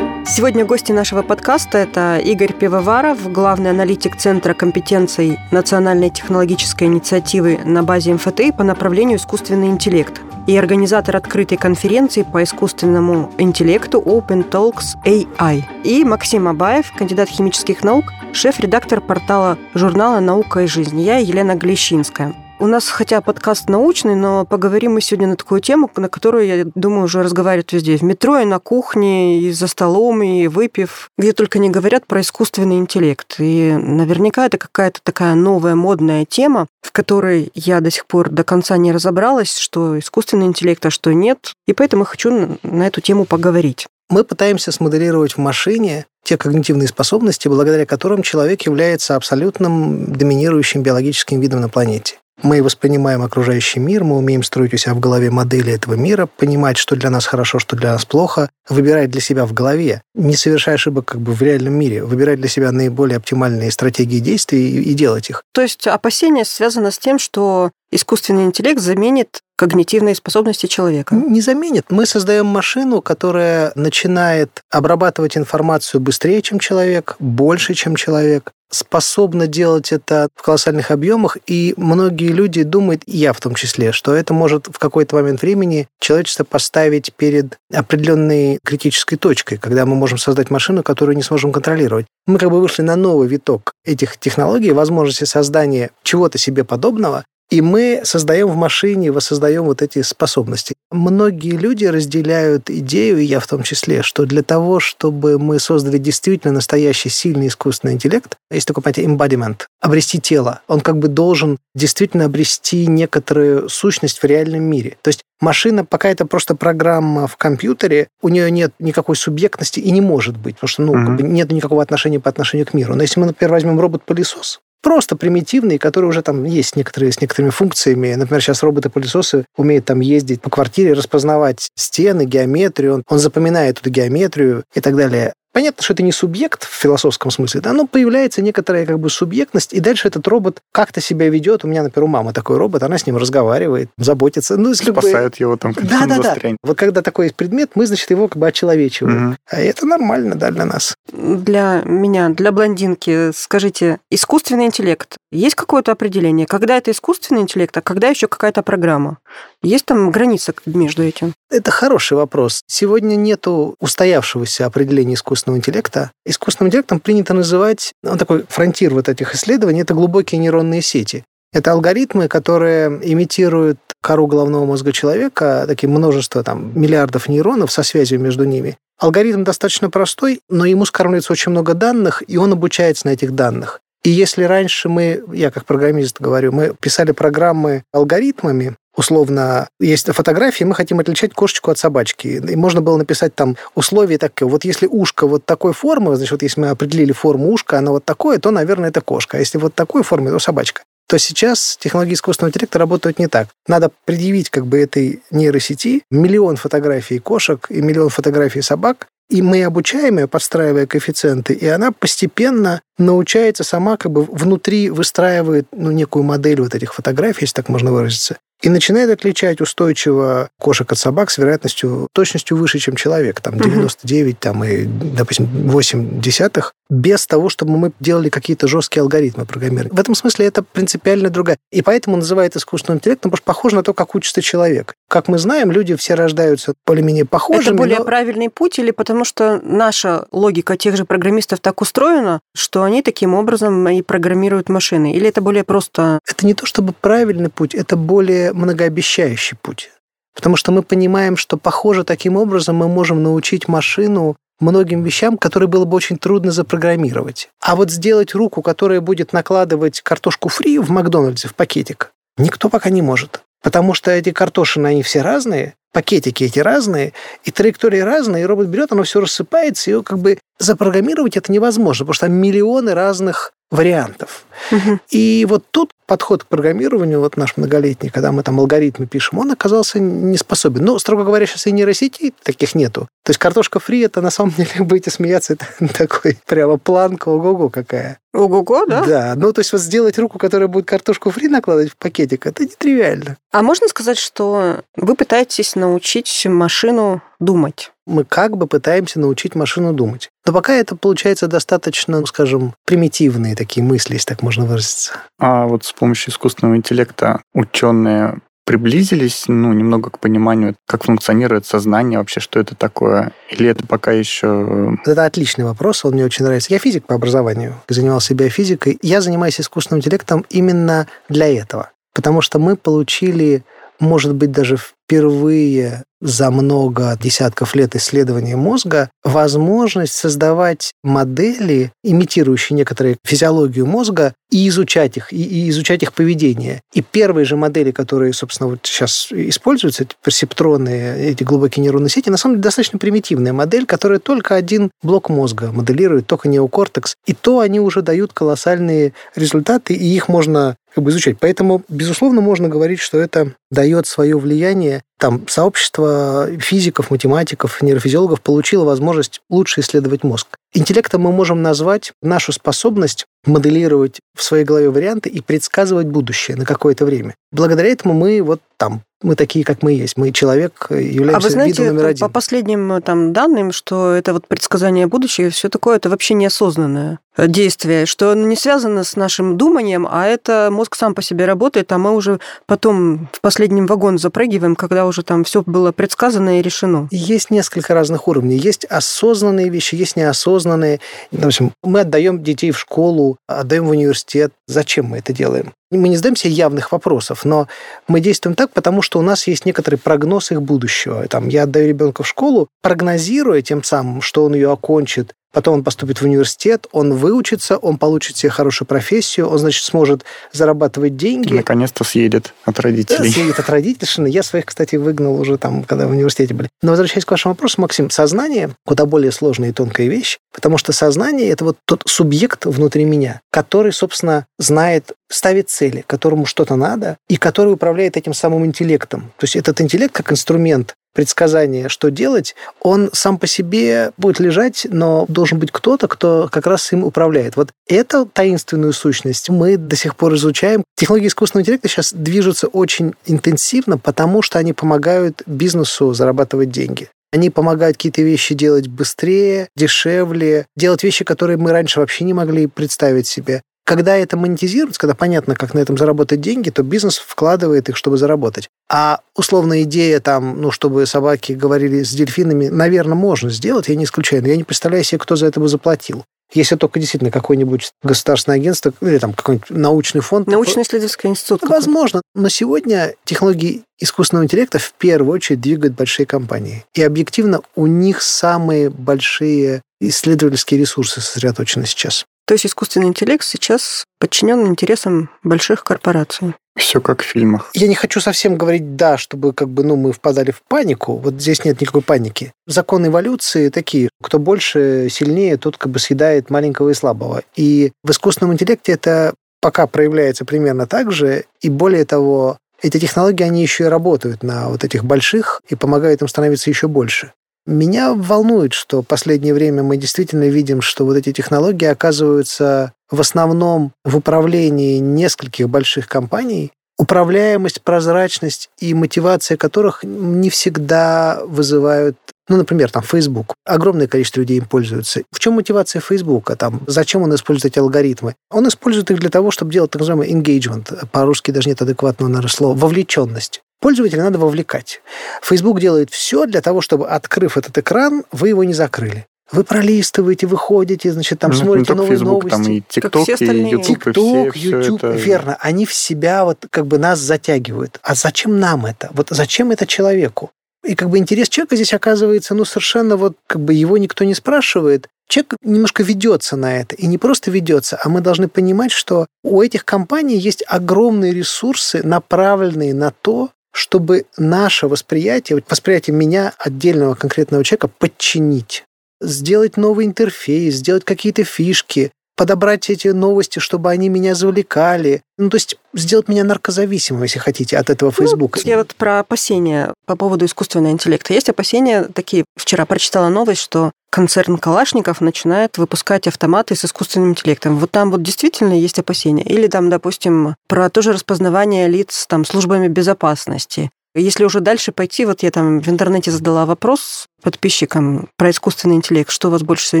Сегодня 0.26 0.64
гости 0.64 0.92
нашего 0.92 1.20
подкаста– 1.20 1.76
это 1.78 2.16
Игорь 2.24 2.54
Пивоваров, 2.54 3.30
главный 3.30 3.68
аналитик 3.68 4.16
Центра 4.16 4.54
компетенций 4.54 5.38
Национальной 5.50 6.08
технологической 6.08 6.88
инициативы 6.88 7.60
на 7.66 7.82
базе 7.82 8.14
МФТИ 8.14 8.52
по 8.52 8.64
направлению 8.64 9.18
искусственный 9.18 9.68
интеллект 9.68 10.22
и 10.46 10.56
организатор 10.56 11.16
открытой 11.16 11.58
конференции 11.58 12.22
по 12.22 12.42
искусственному 12.42 13.30
интеллекту 13.38 14.00
Open 14.00 14.48
Talks 14.48 14.96
AI. 15.04 15.62
И 15.84 16.04
Максим 16.04 16.48
Абаев, 16.48 16.92
кандидат 16.96 17.28
химических 17.28 17.82
наук, 17.84 18.12
шеф-редактор 18.32 19.00
портала 19.00 19.58
журнала 19.74 20.20
«Наука 20.20 20.60
и 20.60 20.66
жизнь». 20.66 21.00
Я 21.00 21.18
Елена 21.18 21.54
Глещинская. 21.54 22.34
У 22.60 22.66
нас 22.66 22.90
хотя 22.90 23.22
подкаст 23.22 23.70
научный, 23.70 24.14
но 24.14 24.44
поговорим 24.44 24.92
мы 24.92 25.00
сегодня 25.00 25.28
на 25.28 25.36
такую 25.36 25.62
тему, 25.62 25.90
на 25.96 26.10
которую, 26.10 26.46
я 26.46 26.66
думаю, 26.74 27.04
уже 27.04 27.22
разговаривают 27.22 27.72
везде. 27.72 27.96
В 27.96 28.02
метро, 28.02 28.38
и 28.38 28.44
на 28.44 28.58
кухне, 28.58 29.40
и 29.40 29.50
за 29.50 29.66
столом, 29.66 30.22
и 30.22 30.46
выпив. 30.46 31.08
Где 31.16 31.32
только 31.32 31.58
не 31.58 31.70
говорят 31.70 32.06
про 32.06 32.20
искусственный 32.20 32.76
интеллект. 32.76 33.36
И 33.38 33.72
наверняка 33.72 34.44
это 34.44 34.58
какая-то 34.58 35.00
такая 35.02 35.34
новая 35.34 35.74
модная 35.74 36.26
тема, 36.26 36.66
в 36.82 36.92
которой 36.92 37.50
я 37.54 37.80
до 37.80 37.90
сих 37.90 38.04
пор 38.04 38.28
до 38.28 38.44
конца 38.44 38.76
не 38.76 38.92
разобралась, 38.92 39.56
что 39.56 39.98
искусственный 39.98 40.44
интеллект, 40.44 40.84
а 40.84 40.90
что 40.90 41.14
нет. 41.14 41.54
И 41.66 41.72
поэтому 41.72 42.04
хочу 42.04 42.58
на 42.62 42.86
эту 42.86 43.00
тему 43.00 43.24
поговорить. 43.24 43.86
Мы 44.10 44.22
пытаемся 44.22 44.70
смоделировать 44.70 45.32
в 45.32 45.38
машине 45.38 46.04
те 46.24 46.36
когнитивные 46.36 46.88
способности, 46.88 47.48
благодаря 47.48 47.86
которым 47.86 48.22
человек 48.22 48.62
является 48.62 49.16
абсолютным 49.16 50.12
доминирующим 50.12 50.82
биологическим 50.82 51.40
видом 51.40 51.62
на 51.62 51.70
планете. 51.70 52.18
Мы 52.42 52.62
воспринимаем 52.62 53.22
окружающий 53.22 53.80
мир, 53.80 54.04
мы 54.04 54.16
умеем 54.16 54.42
строить 54.42 54.72
у 54.74 54.76
себя 54.76 54.94
в 54.94 55.00
голове 55.00 55.30
модели 55.30 55.72
этого 55.72 55.94
мира, 55.94 56.26
понимать, 56.26 56.78
что 56.78 56.96
для 56.96 57.10
нас 57.10 57.26
хорошо, 57.26 57.58
что 57.58 57.76
для 57.76 57.92
нас 57.92 58.04
плохо, 58.04 58.50
выбирать 58.68 59.10
для 59.10 59.20
себя 59.20 59.46
в 59.46 59.52
голове, 59.52 60.02
не 60.14 60.36
совершая 60.36 60.76
ошибок 60.76 61.06
как 61.06 61.20
бы 61.20 61.32
в 61.32 61.42
реальном 61.42 61.74
мире, 61.74 62.04
выбирать 62.04 62.40
для 62.40 62.48
себя 62.48 62.72
наиболее 62.72 63.18
оптимальные 63.18 63.70
стратегии 63.70 64.20
действий 64.20 64.70
и, 64.70 64.90
и 64.90 64.94
делать 64.94 65.28
их. 65.30 65.44
То 65.52 65.62
есть 65.62 65.86
опасение 65.86 66.44
связано 66.44 66.90
с 66.90 66.98
тем, 66.98 67.18
что 67.18 67.70
искусственный 67.90 68.44
интеллект 68.44 68.80
заменит 68.80 69.40
когнитивные 69.56 70.14
способности 70.14 70.66
человека? 70.66 71.14
Не 71.14 71.40
заменит. 71.40 71.86
Мы 71.90 72.06
создаем 72.06 72.46
машину, 72.46 73.02
которая 73.02 73.72
начинает 73.74 74.62
обрабатывать 74.70 75.36
информацию 75.36 76.00
быстрее, 76.00 76.42
чем 76.42 76.58
человек, 76.58 77.16
больше, 77.18 77.74
чем 77.74 77.96
человек, 77.96 78.52
способна 78.70 79.46
делать 79.46 79.92
это 79.92 80.28
в 80.34 80.42
колоссальных 80.42 80.90
объемах, 80.90 81.36
и 81.46 81.74
многие 81.76 82.28
люди 82.28 82.62
думают, 82.62 83.02
и 83.06 83.16
я 83.16 83.32
в 83.32 83.40
том 83.40 83.54
числе, 83.54 83.92
что 83.92 84.14
это 84.14 84.32
может 84.32 84.68
в 84.68 84.78
какой-то 84.78 85.16
момент 85.16 85.42
времени 85.42 85.88
человечество 85.98 86.44
поставить 86.44 87.12
перед 87.14 87.58
определенной 87.72 88.58
критической 88.64 89.18
точкой, 89.18 89.58
когда 89.58 89.86
мы 89.86 89.96
можем 89.96 90.18
создать 90.18 90.50
машину, 90.50 90.82
которую 90.82 91.16
не 91.16 91.22
сможем 91.22 91.52
контролировать. 91.52 92.06
Мы 92.26 92.38
как 92.38 92.50
бы 92.50 92.60
вышли 92.60 92.82
на 92.82 92.96
новый 92.96 93.28
виток 93.28 93.72
этих 93.84 94.16
технологий, 94.18 94.72
возможности 94.72 95.24
создания 95.24 95.90
чего-то 96.02 96.38
себе 96.38 96.64
подобного, 96.64 97.24
и 97.50 97.60
мы 97.60 98.00
создаем 98.04 98.48
в 98.48 98.56
машине, 98.56 99.10
воссоздаем 99.10 99.64
вот 99.64 99.82
эти 99.82 100.02
способности. 100.02 100.74
Многие 100.90 101.56
люди 101.56 101.84
разделяют 101.84 102.70
идею, 102.70 103.18
и 103.18 103.24
я 103.24 103.40
в 103.40 103.46
том 103.46 103.64
числе, 103.64 104.02
что 104.02 104.24
для 104.24 104.42
того, 104.42 104.78
чтобы 104.78 105.38
мы 105.38 105.58
создали 105.58 105.98
действительно 105.98 106.54
настоящий 106.54 107.08
сильный 107.08 107.48
искусственный 107.48 107.94
интеллект, 107.94 108.36
есть 108.50 108.68
такое 108.68 108.82
понятие 108.82 109.06
embodiment, 109.06 109.62
обрести 109.80 110.20
тело. 110.20 110.60
Он 110.68 110.80
как 110.80 110.98
бы 110.98 111.08
должен 111.08 111.58
действительно 111.74 112.26
обрести 112.26 112.86
некоторую 112.86 113.68
сущность 113.68 114.20
в 114.20 114.24
реальном 114.24 114.62
мире. 114.62 114.96
То 115.02 115.08
есть 115.08 115.22
машина, 115.40 115.84
пока 115.84 116.08
это 116.08 116.26
просто 116.26 116.54
программа 116.54 117.26
в 117.26 117.36
компьютере, 117.36 118.08
у 118.22 118.28
нее 118.28 118.50
нет 118.50 118.72
никакой 118.78 119.16
субъектности 119.16 119.80
и 119.80 119.90
не 119.90 120.00
может 120.00 120.36
быть, 120.36 120.56
потому 120.56 120.68
что 120.68 120.82
ну, 120.82 120.94
mm-hmm. 120.94 121.06
как 121.06 121.16
бы 121.16 121.22
нет 121.24 121.50
никакого 121.50 121.82
отношения 121.82 122.20
по 122.20 122.30
отношению 122.30 122.66
к 122.66 122.74
миру. 122.74 122.94
Но 122.94 123.02
если 123.02 123.18
мы, 123.18 123.26
например, 123.26 123.50
возьмем 123.50 123.80
робот-пылесос, 123.80 124.60
просто 124.82 125.16
примитивные, 125.16 125.78
которые 125.78 126.08
уже 126.08 126.22
там 126.22 126.44
есть 126.44 126.76
некоторые 126.76 127.12
с 127.12 127.20
некоторыми 127.20 127.50
функциями. 127.50 128.14
Например, 128.14 128.42
сейчас 128.42 128.62
роботы-пылесосы 128.62 129.44
умеют 129.56 129.84
там 129.84 130.00
ездить 130.00 130.40
по 130.40 130.50
квартире, 130.50 130.94
распознавать 130.94 131.70
стены, 131.76 132.24
геометрию, 132.24 132.94
он, 132.94 133.02
он 133.08 133.18
запоминает 133.18 133.78
эту 133.78 133.90
геометрию 133.90 134.64
и 134.74 134.80
так 134.80 134.96
далее. 134.96 135.32
Понятно, 135.52 135.82
что 135.82 135.94
это 135.94 136.02
не 136.02 136.12
субъект 136.12 136.64
в 136.64 136.72
философском 136.72 137.30
смысле, 137.30 137.60
да, 137.60 137.72
но 137.72 137.86
появляется 137.86 138.40
некоторая 138.40 138.86
как 138.86 139.00
бы 139.00 139.10
субъектность, 139.10 139.72
и 139.72 139.80
дальше 139.80 140.06
этот 140.06 140.26
робот 140.28 140.60
как-то 140.70 141.00
себя 141.00 141.28
ведет. 141.28 141.64
У 141.64 141.68
меня, 141.68 141.82
например, 141.82 142.04
у 142.04 142.08
мамы 142.08 142.32
такой 142.32 142.56
робот, 142.56 142.82
она 142.84 142.98
с 142.98 143.06
ним 143.06 143.16
разговаривает, 143.16 143.90
заботится. 143.98 144.56
Ну, 144.56 144.74
Спасает 144.74 145.32
бы... 145.32 145.36
его 145.38 145.56
там, 145.56 145.72
да, 145.72 146.06
да, 146.06 146.18
да. 146.18 146.36
Вот 146.62 146.78
когда 146.78 147.02
такой 147.02 147.26
есть 147.26 147.36
предмет, 147.36 147.72
мы, 147.74 147.86
значит, 147.86 148.10
его 148.10 148.28
как 148.28 148.38
бы 148.38 148.46
очеловечиваем. 148.46 149.30
Угу. 149.30 149.36
А 149.50 149.60
это 149.60 149.86
нормально, 149.86 150.36
да, 150.36 150.50
для 150.50 150.64
нас. 150.64 150.94
Для 151.12 151.82
меня, 151.84 152.28
для 152.28 152.52
блондинки, 152.52 153.32
скажите, 153.32 153.98
искусственный 154.10 154.66
интеллект, 154.66 155.16
есть 155.32 155.56
какое-то 155.56 155.92
определение? 155.92 156.46
Когда 156.46 156.76
это 156.76 156.90
искусственный 156.90 157.40
интеллект, 157.40 157.76
а 157.76 157.82
когда 157.82 158.08
еще 158.08 158.28
какая-то 158.28 158.62
программа? 158.62 159.18
Есть 159.62 159.86
там 159.86 160.10
граница 160.10 160.54
между 160.66 161.02
этим? 161.02 161.34
Это 161.50 161.70
хороший 161.70 162.16
вопрос. 162.16 162.62
Сегодня 162.66 163.16
нету 163.16 163.74
устоявшегося 163.80 164.66
определения 164.66 165.14
искусственного 165.14 165.39
интеллекта. 165.48 166.10
Искусственным 166.24 166.68
интеллектом 166.68 167.00
принято 167.00 167.34
называть, 167.34 167.92
он 168.04 168.18
такой 168.18 168.44
фронтир 168.48 168.94
вот 168.94 169.08
этих 169.08 169.34
исследований, 169.34 169.82
это 169.82 169.94
глубокие 169.94 170.38
нейронные 170.38 170.82
сети. 170.82 171.24
Это 171.52 171.72
алгоритмы, 171.72 172.28
которые 172.28 173.00
имитируют 173.02 173.78
кору 174.00 174.26
головного 174.26 174.64
мозга 174.66 174.92
человека, 174.92 175.64
такие 175.66 175.88
множество 175.88 176.42
там, 176.42 176.78
миллиардов 176.80 177.28
нейронов 177.28 177.72
со 177.72 177.82
связью 177.82 178.20
между 178.20 178.44
ними. 178.44 178.78
Алгоритм 178.98 179.44
достаточно 179.44 179.90
простой, 179.90 180.40
но 180.48 180.64
ему 180.64 180.84
скармливается 180.84 181.32
очень 181.32 181.50
много 181.50 181.74
данных, 181.74 182.22
и 182.26 182.36
он 182.36 182.52
обучается 182.52 183.06
на 183.06 183.12
этих 183.12 183.34
данных. 183.34 183.80
И 184.02 184.10
если 184.10 184.44
раньше 184.44 184.88
мы, 184.88 185.22
я 185.32 185.50
как 185.50 185.66
программист 185.66 186.20
говорю, 186.20 186.52
мы 186.52 186.74
писали 186.80 187.12
программы 187.12 187.82
алгоритмами, 187.92 188.76
условно, 189.00 189.68
есть 189.80 190.12
фотографии, 190.12 190.64
мы 190.64 190.74
хотим 190.74 191.00
отличать 191.00 191.32
кошечку 191.32 191.70
от 191.70 191.78
собачки. 191.78 192.28
И 192.28 192.56
можно 192.56 192.80
было 192.82 192.96
написать 192.98 193.34
там 193.34 193.56
условия 193.74 194.18
такие, 194.18 194.46
вот 194.46 194.64
если 194.64 194.86
ушко 194.86 195.26
вот 195.26 195.44
такой 195.44 195.72
формы, 195.72 196.14
значит, 196.16 196.32
вот 196.32 196.42
если 196.42 196.60
мы 196.60 196.68
определили 196.68 197.12
форму 197.12 197.50
ушка, 197.50 197.78
она 197.78 197.90
вот 197.92 198.04
такое, 198.04 198.38
то, 198.38 198.50
наверное, 198.50 198.90
это 198.90 199.00
кошка. 199.00 199.38
А 199.38 199.40
если 199.40 199.58
вот 199.58 199.74
такой 199.74 200.02
формы, 200.02 200.30
то 200.30 200.38
собачка 200.38 200.82
то 201.08 201.18
сейчас 201.18 201.76
технологии 201.80 202.14
искусственного 202.14 202.50
интеллекта 202.50 202.78
работают 202.78 203.18
не 203.18 203.26
так. 203.26 203.48
Надо 203.66 203.90
предъявить 204.04 204.48
как 204.48 204.64
бы 204.68 204.78
этой 204.78 205.24
нейросети 205.32 206.04
миллион 206.08 206.54
фотографий 206.54 207.18
кошек 207.18 207.66
и 207.68 207.82
миллион 207.82 208.10
фотографий 208.10 208.62
собак, 208.62 209.08
и 209.28 209.42
мы 209.42 209.64
обучаем 209.64 210.18
ее, 210.18 210.28
подстраивая 210.28 210.86
коэффициенты, 210.86 211.52
и 211.52 211.66
она 211.66 211.90
постепенно 211.90 212.80
научается 212.96 213.64
сама 213.64 213.96
как 213.96 214.12
бы 214.12 214.22
внутри 214.22 214.88
выстраивает 214.88 215.66
ну, 215.72 215.90
некую 215.90 216.22
модель 216.22 216.60
вот 216.60 216.76
этих 216.76 216.94
фотографий, 216.94 217.42
если 217.42 217.54
так 217.54 217.68
можно 217.68 217.90
выразиться 217.90 218.36
и 218.62 218.68
начинает 218.68 219.10
отличать 219.10 219.60
устойчиво 219.60 220.50
кошек 220.58 220.90
от 220.92 220.98
собак 220.98 221.30
с 221.30 221.38
вероятностью, 221.38 222.08
точностью 222.12 222.56
выше, 222.56 222.78
чем 222.78 222.96
человек, 222.96 223.40
там 223.40 223.58
99 223.58 224.38
там, 224.38 224.64
и, 224.64 224.84
допустим, 224.84 225.46
8 225.46 226.20
десятых, 226.20 226.74
без 226.90 227.26
того, 227.26 227.48
чтобы 227.48 227.78
мы 227.78 227.92
делали 228.00 228.28
какие-то 228.28 228.66
жесткие 228.66 229.02
алгоритмы 229.02 229.46
программирования. 229.46 229.96
В 229.96 230.00
этом 230.00 230.14
смысле 230.14 230.46
это 230.46 230.62
принципиально 230.62 231.30
другая. 231.30 231.56
И 231.70 231.82
поэтому 231.82 232.16
называют 232.16 232.56
искусственным 232.56 232.98
интеллектом, 232.98 233.30
потому 233.30 233.38
что 233.38 233.46
похоже 233.46 233.76
на 233.76 233.82
то, 233.82 233.94
как 233.94 234.14
учится 234.14 234.42
человек. 234.42 234.94
Как 235.08 235.28
мы 235.28 235.38
знаем, 235.38 235.70
люди 235.70 235.94
все 235.94 236.14
рождаются 236.14 236.74
более-менее 236.86 237.24
похожими. 237.24 237.62
Это 237.62 237.74
более 237.74 237.98
но... 237.98 238.04
правильный 238.04 238.50
путь 238.50 238.78
или 238.80 238.90
потому 238.90 239.24
что 239.24 239.60
наша 239.62 240.26
логика 240.32 240.76
тех 240.76 240.96
же 240.96 241.04
программистов 241.04 241.60
так 241.60 241.80
устроена, 241.80 242.40
что 242.54 242.82
они 242.82 243.02
таким 243.02 243.34
образом 243.34 243.88
и 243.88 244.02
программируют 244.02 244.68
машины? 244.68 245.14
Или 245.14 245.28
это 245.28 245.40
более 245.40 245.62
просто... 245.62 246.18
Это 246.28 246.44
не 246.44 246.54
то 246.54 246.66
чтобы 246.66 246.92
правильный 246.92 247.50
путь, 247.50 247.74
это 247.74 247.96
более 247.96 248.52
многообещающий 248.52 249.56
путь. 249.56 249.90
Потому 250.34 250.56
что 250.56 250.72
мы 250.72 250.82
понимаем, 250.82 251.36
что, 251.36 251.56
похоже, 251.56 252.04
таким 252.04 252.36
образом 252.36 252.76
мы 252.76 252.88
можем 252.88 253.22
научить 253.22 253.68
машину 253.68 254.36
многим 254.60 255.02
вещам, 255.02 255.36
которые 255.36 255.68
было 255.68 255.84
бы 255.84 255.96
очень 255.96 256.18
трудно 256.18 256.52
запрограммировать. 256.52 257.48
А 257.60 257.76
вот 257.76 257.90
сделать 257.90 258.34
руку, 258.34 258.62
которая 258.62 259.00
будет 259.00 259.32
накладывать 259.32 260.00
картошку 260.00 260.48
фри 260.48 260.78
в 260.78 260.90
Макдональдсе 260.90 261.48
в 261.48 261.54
пакетик, 261.54 262.12
никто 262.36 262.68
пока 262.68 262.90
не 262.90 263.02
может. 263.02 263.42
Потому 263.62 263.92
что 263.92 264.10
эти 264.10 264.32
картошины, 264.32 264.86
они 264.86 265.02
все 265.02 265.20
разные, 265.20 265.74
пакетики 265.92 266.44
эти 266.44 266.60
разные, 266.60 267.12
и 267.44 267.50
траектории 267.50 268.00
разные, 268.00 268.44
и 268.44 268.46
робот 268.46 268.68
берет, 268.68 268.92
оно 268.92 269.02
все 269.02 269.20
рассыпается, 269.20 269.90
и 269.90 270.02
как 270.02 270.18
бы 270.18 270.38
запрограммировать 270.58 271.36
это 271.36 271.52
невозможно, 271.52 272.04
потому 272.04 272.14
что 272.14 272.26
там 272.26 272.36
миллионы 272.36 272.94
разных 272.94 273.52
вариантов. 273.70 274.44
Угу. 274.72 274.98
И 275.10 275.46
вот 275.48 275.64
тут 275.70 275.92
подход 276.06 276.42
к 276.42 276.46
программированию, 276.46 277.20
вот 277.20 277.36
наш 277.36 277.56
многолетний, 277.56 278.10
когда 278.10 278.32
мы 278.32 278.42
там 278.42 278.58
алгоритмы 278.58 279.06
пишем, 279.06 279.38
он 279.38 279.52
оказался 279.52 280.00
не 280.00 280.36
способен. 280.36 280.84
Но, 280.84 280.98
строго 280.98 281.24
говоря, 281.24 281.46
сейчас 281.46 281.68
и 281.68 281.72
нейросетей 281.72 282.34
таких 282.42 282.74
нету. 282.74 283.08
То 283.22 283.30
есть 283.30 283.38
картошка 283.38 283.78
фри, 283.78 284.00
это 284.00 284.20
на 284.20 284.30
самом 284.30 284.52
деле, 284.52 284.70
будете 284.80 285.10
смеяться, 285.10 285.52
это 285.52 285.66
такой 285.94 286.38
прямо 286.46 286.78
планка, 286.78 287.28
ого-го 287.28 287.68
какая. 287.68 288.18
Ого-го, 288.34 288.86
да? 288.86 289.04
Да. 289.04 289.34
Ну, 289.36 289.52
то 289.52 289.60
есть 289.60 289.72
вот 289.72 289.80
сделать 289.80 290.18
руку, 290.18 290.38
которая 290.38 290.68
будет 290.68 290.86
картошку 290.86 291.30
фри 291.30 291.48
накладывать 291.48 291.92
в 291.92 291.96
пакетик, 291.96 292.46
это 292.46 292.64
нетривиально. 292.64 293.36
А 293.52 293.62
можно 293.62 293.86
сказать, 293.88 294.18
что 294.18 294.80
вы 294.96 295.14
пытаетесь 295.14 295.76
научить 295.76 296.44
машину 296.46 297.22
думать? 297.40 297.92
Мы 298.06 298.24
как 298.24 298.56
бы 298.56 298.66
пытаемся 298.66 299.18
научить 299.18 299.54
машину 299.54 299.92
думать. 299.92 300.30
Но 300.46 300.52
пока 300.52 300.74
это 300.74 300.94
получается 300.94 301.48
достаточно, 301.48 302.24
скажем, 302.26 302.74
примитивные 302.86 303.56
такие 303.56 303.82
мысли, 303.82 304.14
если 304.14 304.26
так 304.26 304.42
можно 304.42 304.64
выразиться. 304.64 305.12
А 305.38 305.66
вот 305.66 305.84
с 305.84 305.92
помощью 305.92 306.30
искусственного 306.30 306.76
интеллекта 306.76 307.42
ученые 307.54 308.40
приблизились, 308.70 309.44
ну, 309.48 309.72
немного 309.72 310.10
к 310.10 310.20
пониманию, 310.20 310.76
как 310.86 311.02
функционирует 311.02 311.66
сознание, 311.66 312.20
вообще, 312.20 312.38
что 312.38 312.60
это 312.60 312.76
такое? 312.76 313.32
Или 313.50 313.68
это 313.68 313.84
пока 313.84 314.12
еще... 314.12 314.96
Это 315.04 315.24
отличный 315.24 315.64
вопрос, 315.64 316.04
он 316.04 316.12
мне 316.12 316.24
очень 316.24 316.44
нравится. 316.44 316.72
Я 316.72 316.78
физик 316.78 317.04
по 317.04 317.16
образованию, 317.16 317.74
занимался 317.88 318.32
биофизикой. 318.32 318.96
Я 319.02 319.22
занимаюсь 319.22 319.60
искусственным 319.60 319.98
интеллектом 319.98 320.44
именно 320.50 321.08
для 321.28 321.52
этого. 321.52 321.90
Потому 322.14 322.42
что 322.42 322.60
мы 322.60 322.76
получили, 322.76 323.64
может 323.98 324.34
быть, 324.36 324.52
даже 324.52 324.76
впервые 325.10 326.04
за 326.20 326.50
много 326.50 327.18
десятков 327.20 327.74
лет 327.74 327.96
исследования 327.96 328.54
мозга 328.54 329.10
возможность 329.24 330.12
создавать 330.12 330.92
модели, 331.02 331.92
имитирующие 332.04 332.76
некоторые 332.76 333.16
физиологию 333.24 333.86
мозга, 333.86 334.34
и 334.50 334.68
изучать 334.68 335.16
их, 335.16 335.32
и, 335.32 335.42
и 335.42 335.70
изучать 335.70 336.02
их 336.02 336.12
поведение. 336.12 336.82
И 336.92 337.02
первые 337.02 337.44
же 337.44 337.56
модели, 337.56 337.90
которые, 337.90 338.32
собственно, 338.32 338.68
вот 338.68 338.80
сейчас 338.82 339.28
используются, 339.30 340.02
эти 340.02 340.14
персептроны, 340.22 341.16
эти 341.18 341.42
глубокие 341.42 341.82
нейронные 341.82 342.10
сети, 342.10 342.30
на 342.30 342.36
самом 342.36 342.56
деле 342.56 342.64
достаточно 342.64 342.98
примитивная 342.98 343.52
модель, 343.52 343.86
которая 343.86 344.18
только 344.18 344.56
один 344.56 344.90
блок 345.02 345.28
мозга 345.28 345.72
моделирует, 345.72 346.26
только 346.26 346.48
неокортекс. 346.48 347.14
И 347.26 347.32
то 347.32 347.60
они 347.60 347.80
уже 347.80 348.02
дают 348.02 348.32
колоссальные 348.32 349.14
результаты, 349.36 349.94
и 349.94 350.06
их 350.06 350.28
можно 350.28 350.76
как 350.94 351.04
бы 351.04 351.10
изучать. 351.10 351.36
Поэтому, 351.38 351.82
безусловно, 351.88 352.40
можно 352.40 352.68
говорить, 352.68 352.98
что 352.98 353.18
это 353.18 353.54
дает 353.70 354.06
свое 354.06 354.36
влияние 354.36 354.99
там 355.18 355.46
сообщество 355.48 356.48
физиков, 356.58 357.10
математиков, 357.10 357.82
нейрофизиологов 357.82 358.40
получило 358.40 358.84
возможность 358.84 359.40
лучше 359.50 359.80
исследовать 359.80 360.24
мозг. 360.24 360.48
Интеллектом 360.72 361.22
мы 361.22 361.32
можем 361.32 361.62
назвать 361.62 362.12
нашу 362.22 362.52
способность 362.52 363.26
моделировать 363.44 364.20
в 364.36 364.42
своей 364.42 364.64
голове 364.64 364.90
варианты 364.90 365.28
и 365.28 365.40
предсказывать 365.40 366.06
будущее 366.06 366.56
на 366.56 366.64
какое-то 366.64 367.04
время. 367.04 367.34
Благодаря 367.52 367.90
этому 367.90 368.14
мы 368.14 368.40
вот 368.42 368.60
там 368.76 369.02
мы 369.22 369.36
такие, 369.36 369.64
как 369.64 369.82
мы 369.82 369.92
есть. 369.92 370.16
Мы 370.16 370.32
человек, 370.32 370.86
являемся 370.90 371.36
а 371.36 371.40
вы 371.40 371.50
знаете, 371.50 371.82
видом 371.82 371.96
номер 371.96 372.08
один. 372.10 372.26
по 372.26 372.32
последним 372.32 373.02
там, 373.02 373.32
данным, 373.32 373.72
что 373.72 374.12
это 374.12 374.32
вот 374.32 374.46
предсказание 374.46 375.06
будущего, 375.06 375.50
все 375.50 375.68
такое, 375.68 375.96
это 375.96 376.08
вообще 376.08 376.34
неосознанное 376.34 377.18
действие, 377.36 378.06
что 378.06 378.32
оно 378.32 378.46
не 378.46 378.56
связано 378.56 379.04
с 379.04 379.16
нашим 379.16 379.56
думанием, 379.56 380.06
а 380.10 380.26
это 380.26 380.68
мозг 380.70 380.94
сам 380.96 381.14
по 381.14 381.22
себе 381.22 381.44
работает, 381.44 381.90
а 381.92 381.98
мы 381.98 382.14
уже 382.14 382.40
потом 382.66 383.28
в 383.32 383.40
последнем 383.40 383.86
вагон 383.86 384.18
запрыгиваем, 384.18 384.76
когда 384.76 385.06
уже 385.06 385.22
там 385.22 385.44
все 385.44 385.62
было 385.64 385.92
предсказано 385.92 386.58
и 386.58 386.62
решено. 386.62 387.08
Есть 387.10 387.50
несколько 387.50 387.94
разных 387.94 388.28
уровней. 388.28 388.56
Есть 388.56 388.84
осознанные 388.84 389.68
вещи, 389.68 389.94
есть 389.94 390.16
неосознанные. 390.16 391.00
Допустим, 391.30 391.72
мы 391.82 392.00
отдаем 392.00 392.42
детей 392.42 392.72
в 392.72 392.78
школу, 392.78 393.36
отдаем 393.46 393.86
в 393.86 393.90
университет. 393.90 394.52
Зачем 394.66 395.06
мы 395.06 395.18
это 395.18 395.32
делаем? 395.32 395.72
Мы 395.90 396.08
не 396.08 396.16
задаем 396.16 396.36
себе 396.36 396.52
явных 396.52 396.92
вопросов, 396.92 397.44
но 397.44 397.66
мы 398.06 398.20
действуем 398.20 398.54
так, 398.54 398.70
потому 398.72 399.02
что 399.02 399.18
у 399.18 399.22
нас 399.22 399.46
есть 399.48 399.66
некоторый 399.66 399.96
прогноз 399.96 400.52
их 400.52 400.62
будущего. 400.62 401.26
Там, 401.26 401.48
я 401.48 401.64
отдаю 401.64 401.88
ребенка 401.88 402.22
в 402.22 402.28
школу, 402.28 402.68
прогнозируя 402.80 403.60
тем 403.60 403.82
самым, 403.82 404.22
что 404.22 404.44
он 404.44 404.54
ее 404.54 404.70
окончит, 404.70 405.34
Потом 405.52 405.74
он 405.74 405.84
поступит 405.84 406.20
в 406.20 406.24
университет, 406.24 406.86
он 406.92 407.14
выучится, 407.14 407.76
он 407.76 407.98
получит 407.98 408.36
себе 408.36 408.50
хорошую 408.50 408.86
профессию, 408.86 409.48
он, 409.48 409.58
значит, 409.58 409.84
сможет 409.84 410.24
зарабатывать 410.52 411.16
деньги. 411.16 411.54
Наконец-то 411.54 412.04
съедет 412.04 412.54
от 412.64 412.78
родителей. 412.78 413.18
Да, 413.18 413.24
съедет 413.24 413.58
от 413.58 413.68
родителей. 413.68 414.30
Я 414.30 414.42
своих, 414.42 414.66
кстати, 414.66 414.96
выгнал 414.96 415.38
уже 415.40 415.58
там, 415.58 415.82
когда 415.82 416.06
в 416.06 416.10
университете 416.10 416.54
были. 416.54 416.68
Но 416.82 416.90
возвращаясь 416.90 417.24
к 417.24 417.30
вашему 417.30 417.54
вопросу, 417.54 417.80
Максим, 417.80 418.10
сознание 418.10 418.70
куда 418.84 419.06
более 419.06 419.32
сложная 419.32 419.70
и 419.70 419.72
тонкая 419.72 420.06
вещь, 420.06 420.38
потому 420.54 420.78
что 420.78 420.92
сознание– 420.92 421.48
это 421.50 421.64
вот 421.64 421.76
тот 421.84 422.02
субъект 422.06 422.66
внутри 422.66 423.04
меня, 423.04 423.40
который, 423.50 423.92
собственно, 423.92 424.46
знает, 424.58 425.12
ставит 425.28 425.68
цели, 425.68 426.04
которому 426.06 426.46
что-то 426.46 426.76
надо, 426.76 427.16
и 427.28 427.36
который 427.36 427.72
управляет 427.72 428.16
этим 428.16 428.34
самым 428.34 428.66
интеллектом. 428.66 429.32
То 429.36 429.44
есть 429.44 429.56
этот 429.56 429.80
интеллект 429.80 430.14
как 430.14 430.30
инструмент 430.32 430.94
предсказание, 431.12 431.88
что 431.88 432.10
делать, 432.10 432.54
он 432.80 433.10
сам 433.12 433.38
по 433.38 433.46
себе 433.46 434.12
будет 434.16 434.40
лежать, 434.40 434.86
но 434.90 435.24
должен 435.28 435.58
быть 435.58 435.70
кто-то, 435.72 436.08
кто 436.08 436.48
как 436.50 436.66
раз 436.66 436.92
им 436.92 437.04
управляет. 437.04 437.56
Вот 437.56 437.70
эту 437.88 438.26
таинственную 438.26 438.92
сущность 438.92 439.48
мы 439.50 439.76
до 439.76 439.96
сих 439.96 440.16
пор 440.16 440.34
изучаем. 440.34 440.84
Технологии 440.96 441.28
искусственного 441.28 441.62
интеллекта 441.62 441.88
сейчас 441.88 442.12
движутся 442.12 442.68
очень 442.68 443.14
интенсивно, 443.26 443.98
потому 443.98 444.42
что 444.42 444.58
они 444.58 444.72
помогают 444.72 445.42
бизнесу 445.46 446.12
зарабатывать 446.12 446.70
деньги. 446.70 447.08
Они 447.32 447.48
помогают 447.48 447.96
какие-то 447.96 448.22
вещи 448.22 448.54
делать 448.54 448.88
быстрее, 448.88 449.68
дешевле, 449.76 450.66
делать 450.76 451.04
вещи, 451.04 451.24
которые 451.24 451.58
мы 451.58 451.70
раньше 451.70 452.00
вообще 452.00 452.24
не 452.24 452.34
могли 452.34 452.66
представить 452.66 453.28
себе. 453.28 453.62
Когда 453.90 454.16
это 454.16 454.36
монетизируется, 454.36 455.00
когда 455.00 455.16
понятно, 455.16 455.56
как 455.56 455.74
на 455.74 455.80
этом 455.80 455.98
заработать 455.98 456.40
деньги, 456.40 456.70
то 456.70 456.84
бизнес 456.84 457.18
вкладывает 457.18 457.88
их, 457.88 457.96
чтобы 457.96 458.18
заработать. 458.18 458.68
А 458.88 459.18
условная 459.34 459.82
идея 459.82 460.20
там, 460.20 460.60
ну, 460.60 460.70
чтобы 460.70 461.06
собаки 461.06 461.54
говорили 461.54 462.04
с 462.04 462.12
дельфинами, 462.12 462.68
наверное, 462.68 463.16
можно 463.16 463.50
сделать, 463.50 463.88
я 463.88 463.96
не 463.96 464.04
исключаю, 464.04 464.42
но 464.42 464.48
я 464.48 464.56
не 464.56 464.62
представляю 464.62 465.02
себе, 465.02 465.18
кто 465.18 465.34
за 465.34 465.46
это 465.46 465.58
бы 465.58 465.66
заплатил. 465.66 466.24
Если 466.54 466.76
только 466.76 467.00
действительно 467.00 467.32
какое-нибудь 467.32 467.90
государственное 468.04 468.58
агентство 468.58 468.92
или 469.00 469.18
там 469.18 469.32
какой-нибудь 469.32 469.70
научный 469.70 470.20
фонд. 470.20 470.46
Научно-исследовательский 470.46 471.28
институт. 471.28 471.62
Возможно. 471.62 472.22
Но 472.36 472.48
сегодня 472.48 473.14
технологии 473.24 473.82
искусственного 473.98 474.44
интеллекта 474.44 474.78
в 474.78 474.92
первую 474.92 475.34
очередь 475.34 475.62
двигают 475.62 475.96
большие 475.96 476.26
компании. 476.26 476.84
И 476.94 477.02
объективно 477.02 477.62
у 477.74 477.88
них 477.88 478.22
самые 478.22 478.88
большие 478.88 479.82
исследовательские 480.00 480.78
ресурсы 480.78 481.20
сосредоточены 481.20 481.86
сейчас. 481.86 482.24
То 482.50 482.54
есть 482.54 482.66
искусственный 482.66 483.06
интеллект 483.06 483.44
сейчас 483.44 484.06
подчинен 484.18 484.66
интересам 484.66 485.30
больших 485.44 485.84
корпораций. 485.84 486.56
Все 486.76 487.00
как 487.00 487.22
в 487.22 487.24
фильмах. 487.24 487.70
Я 487.74 487.86
не 487.86 487.94
хочу 487.94 488.20
совсем 488.20 488.56
говорить 488.56 488.96
«да», 488.96 489.18
чтобы 489.18 489.52
как 489.52 489.68
бы, 489.68 489.84
ну, 489.84 489.94
мы 489.94 490.12
впадали 490.12 490.50
в 490.50 490.60
панику. 490.66 491.14
Вот 491.14 491.34
здесь 491.34 491.64
нет 491.64 491.80
никакой 491.80 492.02
паники. 492.02 492.52
Законы 492.66 493.06
эволюции 493.06 493.68
такие. 493.68 494.08
Кто 494.20 494.40
больше, 494.40 495.06
сильнее, 495.12 495.58
тот 495.58 495.76
как 495.76 495.92
бы 495.92 496.00
съедает 496.00 496.50
маленького 496.50 496.90
и 496.90 496.94
слабого. 496.94 497.44
И 497.54 497.92
в 498.02 498.10
искусственном 498.10 498.54
интеллекте 498.54 498.90
это 498.90 499.32
пока 499.60 499.86
проявляется 499.86 500.44
примерно 500.44 500.88
так 500.88 501.12
же. 501.12 501.44
И 501.60 501.70
более 501.70 502.04
того, 502.04 502.58
эти 502.82 502.98
технологии, 502.98 503.44
они 503.44 503.62
еще 503.62 503.84
и 503.84 503.86
работают 503.86 504.42
на 504.42 504.70
вот 504.70 504.82
этих 504.82 505.04
больших 505.04 505.60
и 505.68 505.76
помогают 505.76 506.20
им 506.20 506.26
становиться 506.26 506.68
еще 506.68 506.88
больше. 506.88 507.32
Меня 507.70 508.14
волнует, 508.14 508.72
что 508.72 509.00
в 509.00 509.06
последнее 509.06 509.54
время 509.54 509.84
мы 509.84 509.96
действительно 509.96 510.48
видим, 510.48 510.80
что 510.80 511.06
вот 511.06 511.16
эти 511.16 511.32
технологии 511.32 511.86
оказываются 511.86 512.92
в 513.08 513.20
основном 513.20 513.92
в 514.04 514.16
управлении 514.16 514.98
нескольких 514.98 515.68
больших 515.68 516.08
компаний, 516.08 516.72
управляемость, 516.98 517.82
прозрачность 517.82 518.70
и 518.80 518.92
мотивация 518.92 519.56
которых 519.56 520.02
не 520.02 520.50
всегда 520.50 521.42
вызывают 521.46 522.16
ну, 522.48 522.56
например, 522.56 522.90
там 522.90 523.04
Facebook. 523.04 523.54
Огромное 523.64 524.08
количество 524.08 524.40
людей 524.40 524.58
им 524.58 524.64
пользуются. 524.64 525.22
В 525.30 525.38
чем 525.38 525.52
мотивация 525.52 526.00
Facebook? 526.00 526.56
Там, 526.56 526.82
зачем 526.88 527.22
он 527.22 527.32
использует 527.32 527.72
эти 527.72 527.78
алгоритмы? 527.78 528.34
Он 528.50 528.66
использует 528.66 529.12
их 529.12 529.20
для 529.20 529.30
того, 529.30 529.52
чтобы 529.52 529.72
делать 529.72 529.92
так 529.92 530.00
называемый 530.00 530.32
engagement. 530.32 531.06
По-русски 531.12 531.52
даже 531.52 531.68
нет 531.68 531.80
адекватного, 531.80 532.28
наверное, 532.28 532.50
слова. 532.50 532.76
Вовлеченность. 532.76 533.62
Пользователя 533.80 534.22
надо 534.22 534.38
вовлекать. 534.38 535.00
Facebook 535.42 535.80
делает 535.80 536.10
все 536.10 536.46
для 536.46 536.60
того, 536.60 536.80
чтобы, 536.80 537.08
открыв 537.08 537.56
этот 537.56 537.76
экран, 537.78 538.24
вы 538.30 538.48
его 538.48 538.62
не 538.64 538.74
закрыли. 538.74 539.26
Вы 539.52 539.64
пролистываете, 539.64 540.46
выходите, 540.46 541.10
значит, 541.10 541.40
там 541.40 541.50
ну, 541.50 541.56
смотрите 541.56 541.94
новые 541.94 542.12
Facebook, 542.12 542.44
новости. 542.44 542.50
Там 542.50 542.72
и 542.72 542.80
TikTok, 542.80 543.36
и 543.40 543.70
YouTube, 543.70 544.06
TikTok, 544.06 544.48
и 544.48 544.50
все, 544.50 544.68
YouTube, 544.68 544.98
все 544.98 545.08
это... 545.08 545.16
верно. 545.16 545.56
Они 545.60 545.86
в 545.86 545.92
себя 545.92 546.44
вот 546.44 546.66
как 546.70 546.86
бы 546.86 546.98
нас 546.98 547.18
затягивают. 547.18 547.98
А 548.02 548.14
зачем 548.14 548.60
нам 548.60 548.86
это? 548.86 549.10
Вот 549.12 549.28
зачем 549.30 549.72
это 549.72 549.86
человеку? 549.86 550.50
И 550.84 550.94
как 550.94 551.10
бы 551.10 551.18
интерес 551.18 551.48
человека 551.48 551.76
здесь 551.76 551.92
оказывается, 551.92 552.54
ну, 552.54 552.64
совершенно 552.64 553.16
вот 553.16 553.36
как 553.46 553.60
бы 553.60 553.74
его 553.74 553.98
никто 553.98 554.24
не 554.24 554.34
спрашивает. 554.34 555.08
Человек 555.28 555.56
немножко 555.62 556.02
ведется 556.02 556.56
на 556.56 556.78
это. 556.78 556.94
И 556.94 557.06
не 557.06 557.18
просто 557.18 557.50
ведется, 557.50 557.98
а 558.02 558.08
мы 558.08 558.20
должны 558.20 558.48
понимать, 558.48 558.92
что 558.92 559.26
у 559.42 559.60
этих 559.62 559.84
компаний 559.84 560.38
есть 560.38 560.62
огромные 560.66 561.32
ресурсы, 561.32 562.02
направленные 562.04 562.94
на 562.94 563.10
то, 563.10 563.50
чтобы 563.72 564.26
наше 564.36 564.88
восприятие, 564.88 565.62
восприятие 565.68 566.14
меня, 566.14 566.52
отдельного 566.58 567.14
конкретного 567.14 567.64
человека, 567.64 567.88
подчинить. 567.88 568.84
Сделать 569.20 569.76
новый 569.76 570.06
интерфейс, 570.06 570.74
сделать 570.76 571.04
какие-то 571.04 571.44
фишки, 571.44 572.10
подобрать 572.40 572.88
эти 572.88 573.08
новости, 573.08 573.58
чтобы 573.58 573.90
они 573.90 574.08
меня 574.08 574.34
завлекали. 574.34 575.20
Ну, 575.36 575.50
то 575.50 575.56
есть 575.56 575.76
сделать 575.92 576.26
меня 576.26 576.42
наркозависимым, 576.42 577.24
если 577.24 577.38
хотите, 577.38 577.76
от 577.76 577.90
этого 577.90 578.10
Фейсбука. 578.10 578.58
Ну, 578.64 578.70
я 578.70 578.78
вот 578.78 578.94
про 578.94 579.18
опасения 579.20 579.92
по 580.06 580.16
поводу 580.16 580.46
искусственного 580.46 580.90
интеллекта. 580.90 581.34
Есть 581.34 581.50
опасения 581.50 582.04
такие. 582.04 582.46
Вчера 582.56 582.86
прочитала 582.86 583.28
новость, 583.28 583.60
что 583.60 583.92
концерн 584.10 584.56
Калашников 584.56 585.20
начинает 585.20 585.76
выпускать 585.76 586.26
автоматы 586.26 586.76
с 586.76 586.86
искусственным 586.86 587.32
интеллектом. 587.32 587.76
Вот 587.78 587.90
там 587.90 588.10
вот 588.10 588.22
действительно 588.22 588.72
есть 588.72 588.98
опасения. 588.98 589.44
Или 589.44 589.66
там, 589.66 589.90
допустим, 589.90 590.54
про 590.66 590.88
тоже 590.88 591.12
распознавание 591.12 591.88
лиц 591.88 592.24
там 592.26 592.46
службами 592.46 592.88
безопасности. 592.88 593.90
Если 594.14 594.44
уже 594.44 594.60
дальше 594.60 594.90
пойти, 594.90 595.24
вот 595.24 595.44
я 595.44 595.52
там 595.52 595.80
в 595.80 595.88
интернете 595.88 596.32
задала 596.32 596.66
вопрос 596.66 597.26
подписчикам 597.42 598.28
про 598.36 598.50
искусственный 598.50 598.96
интеллект, 598.96 599.30
что 599.30 599.50
вас 599.50 599.62
больше 599.62 599.84
всего 599.84 600.00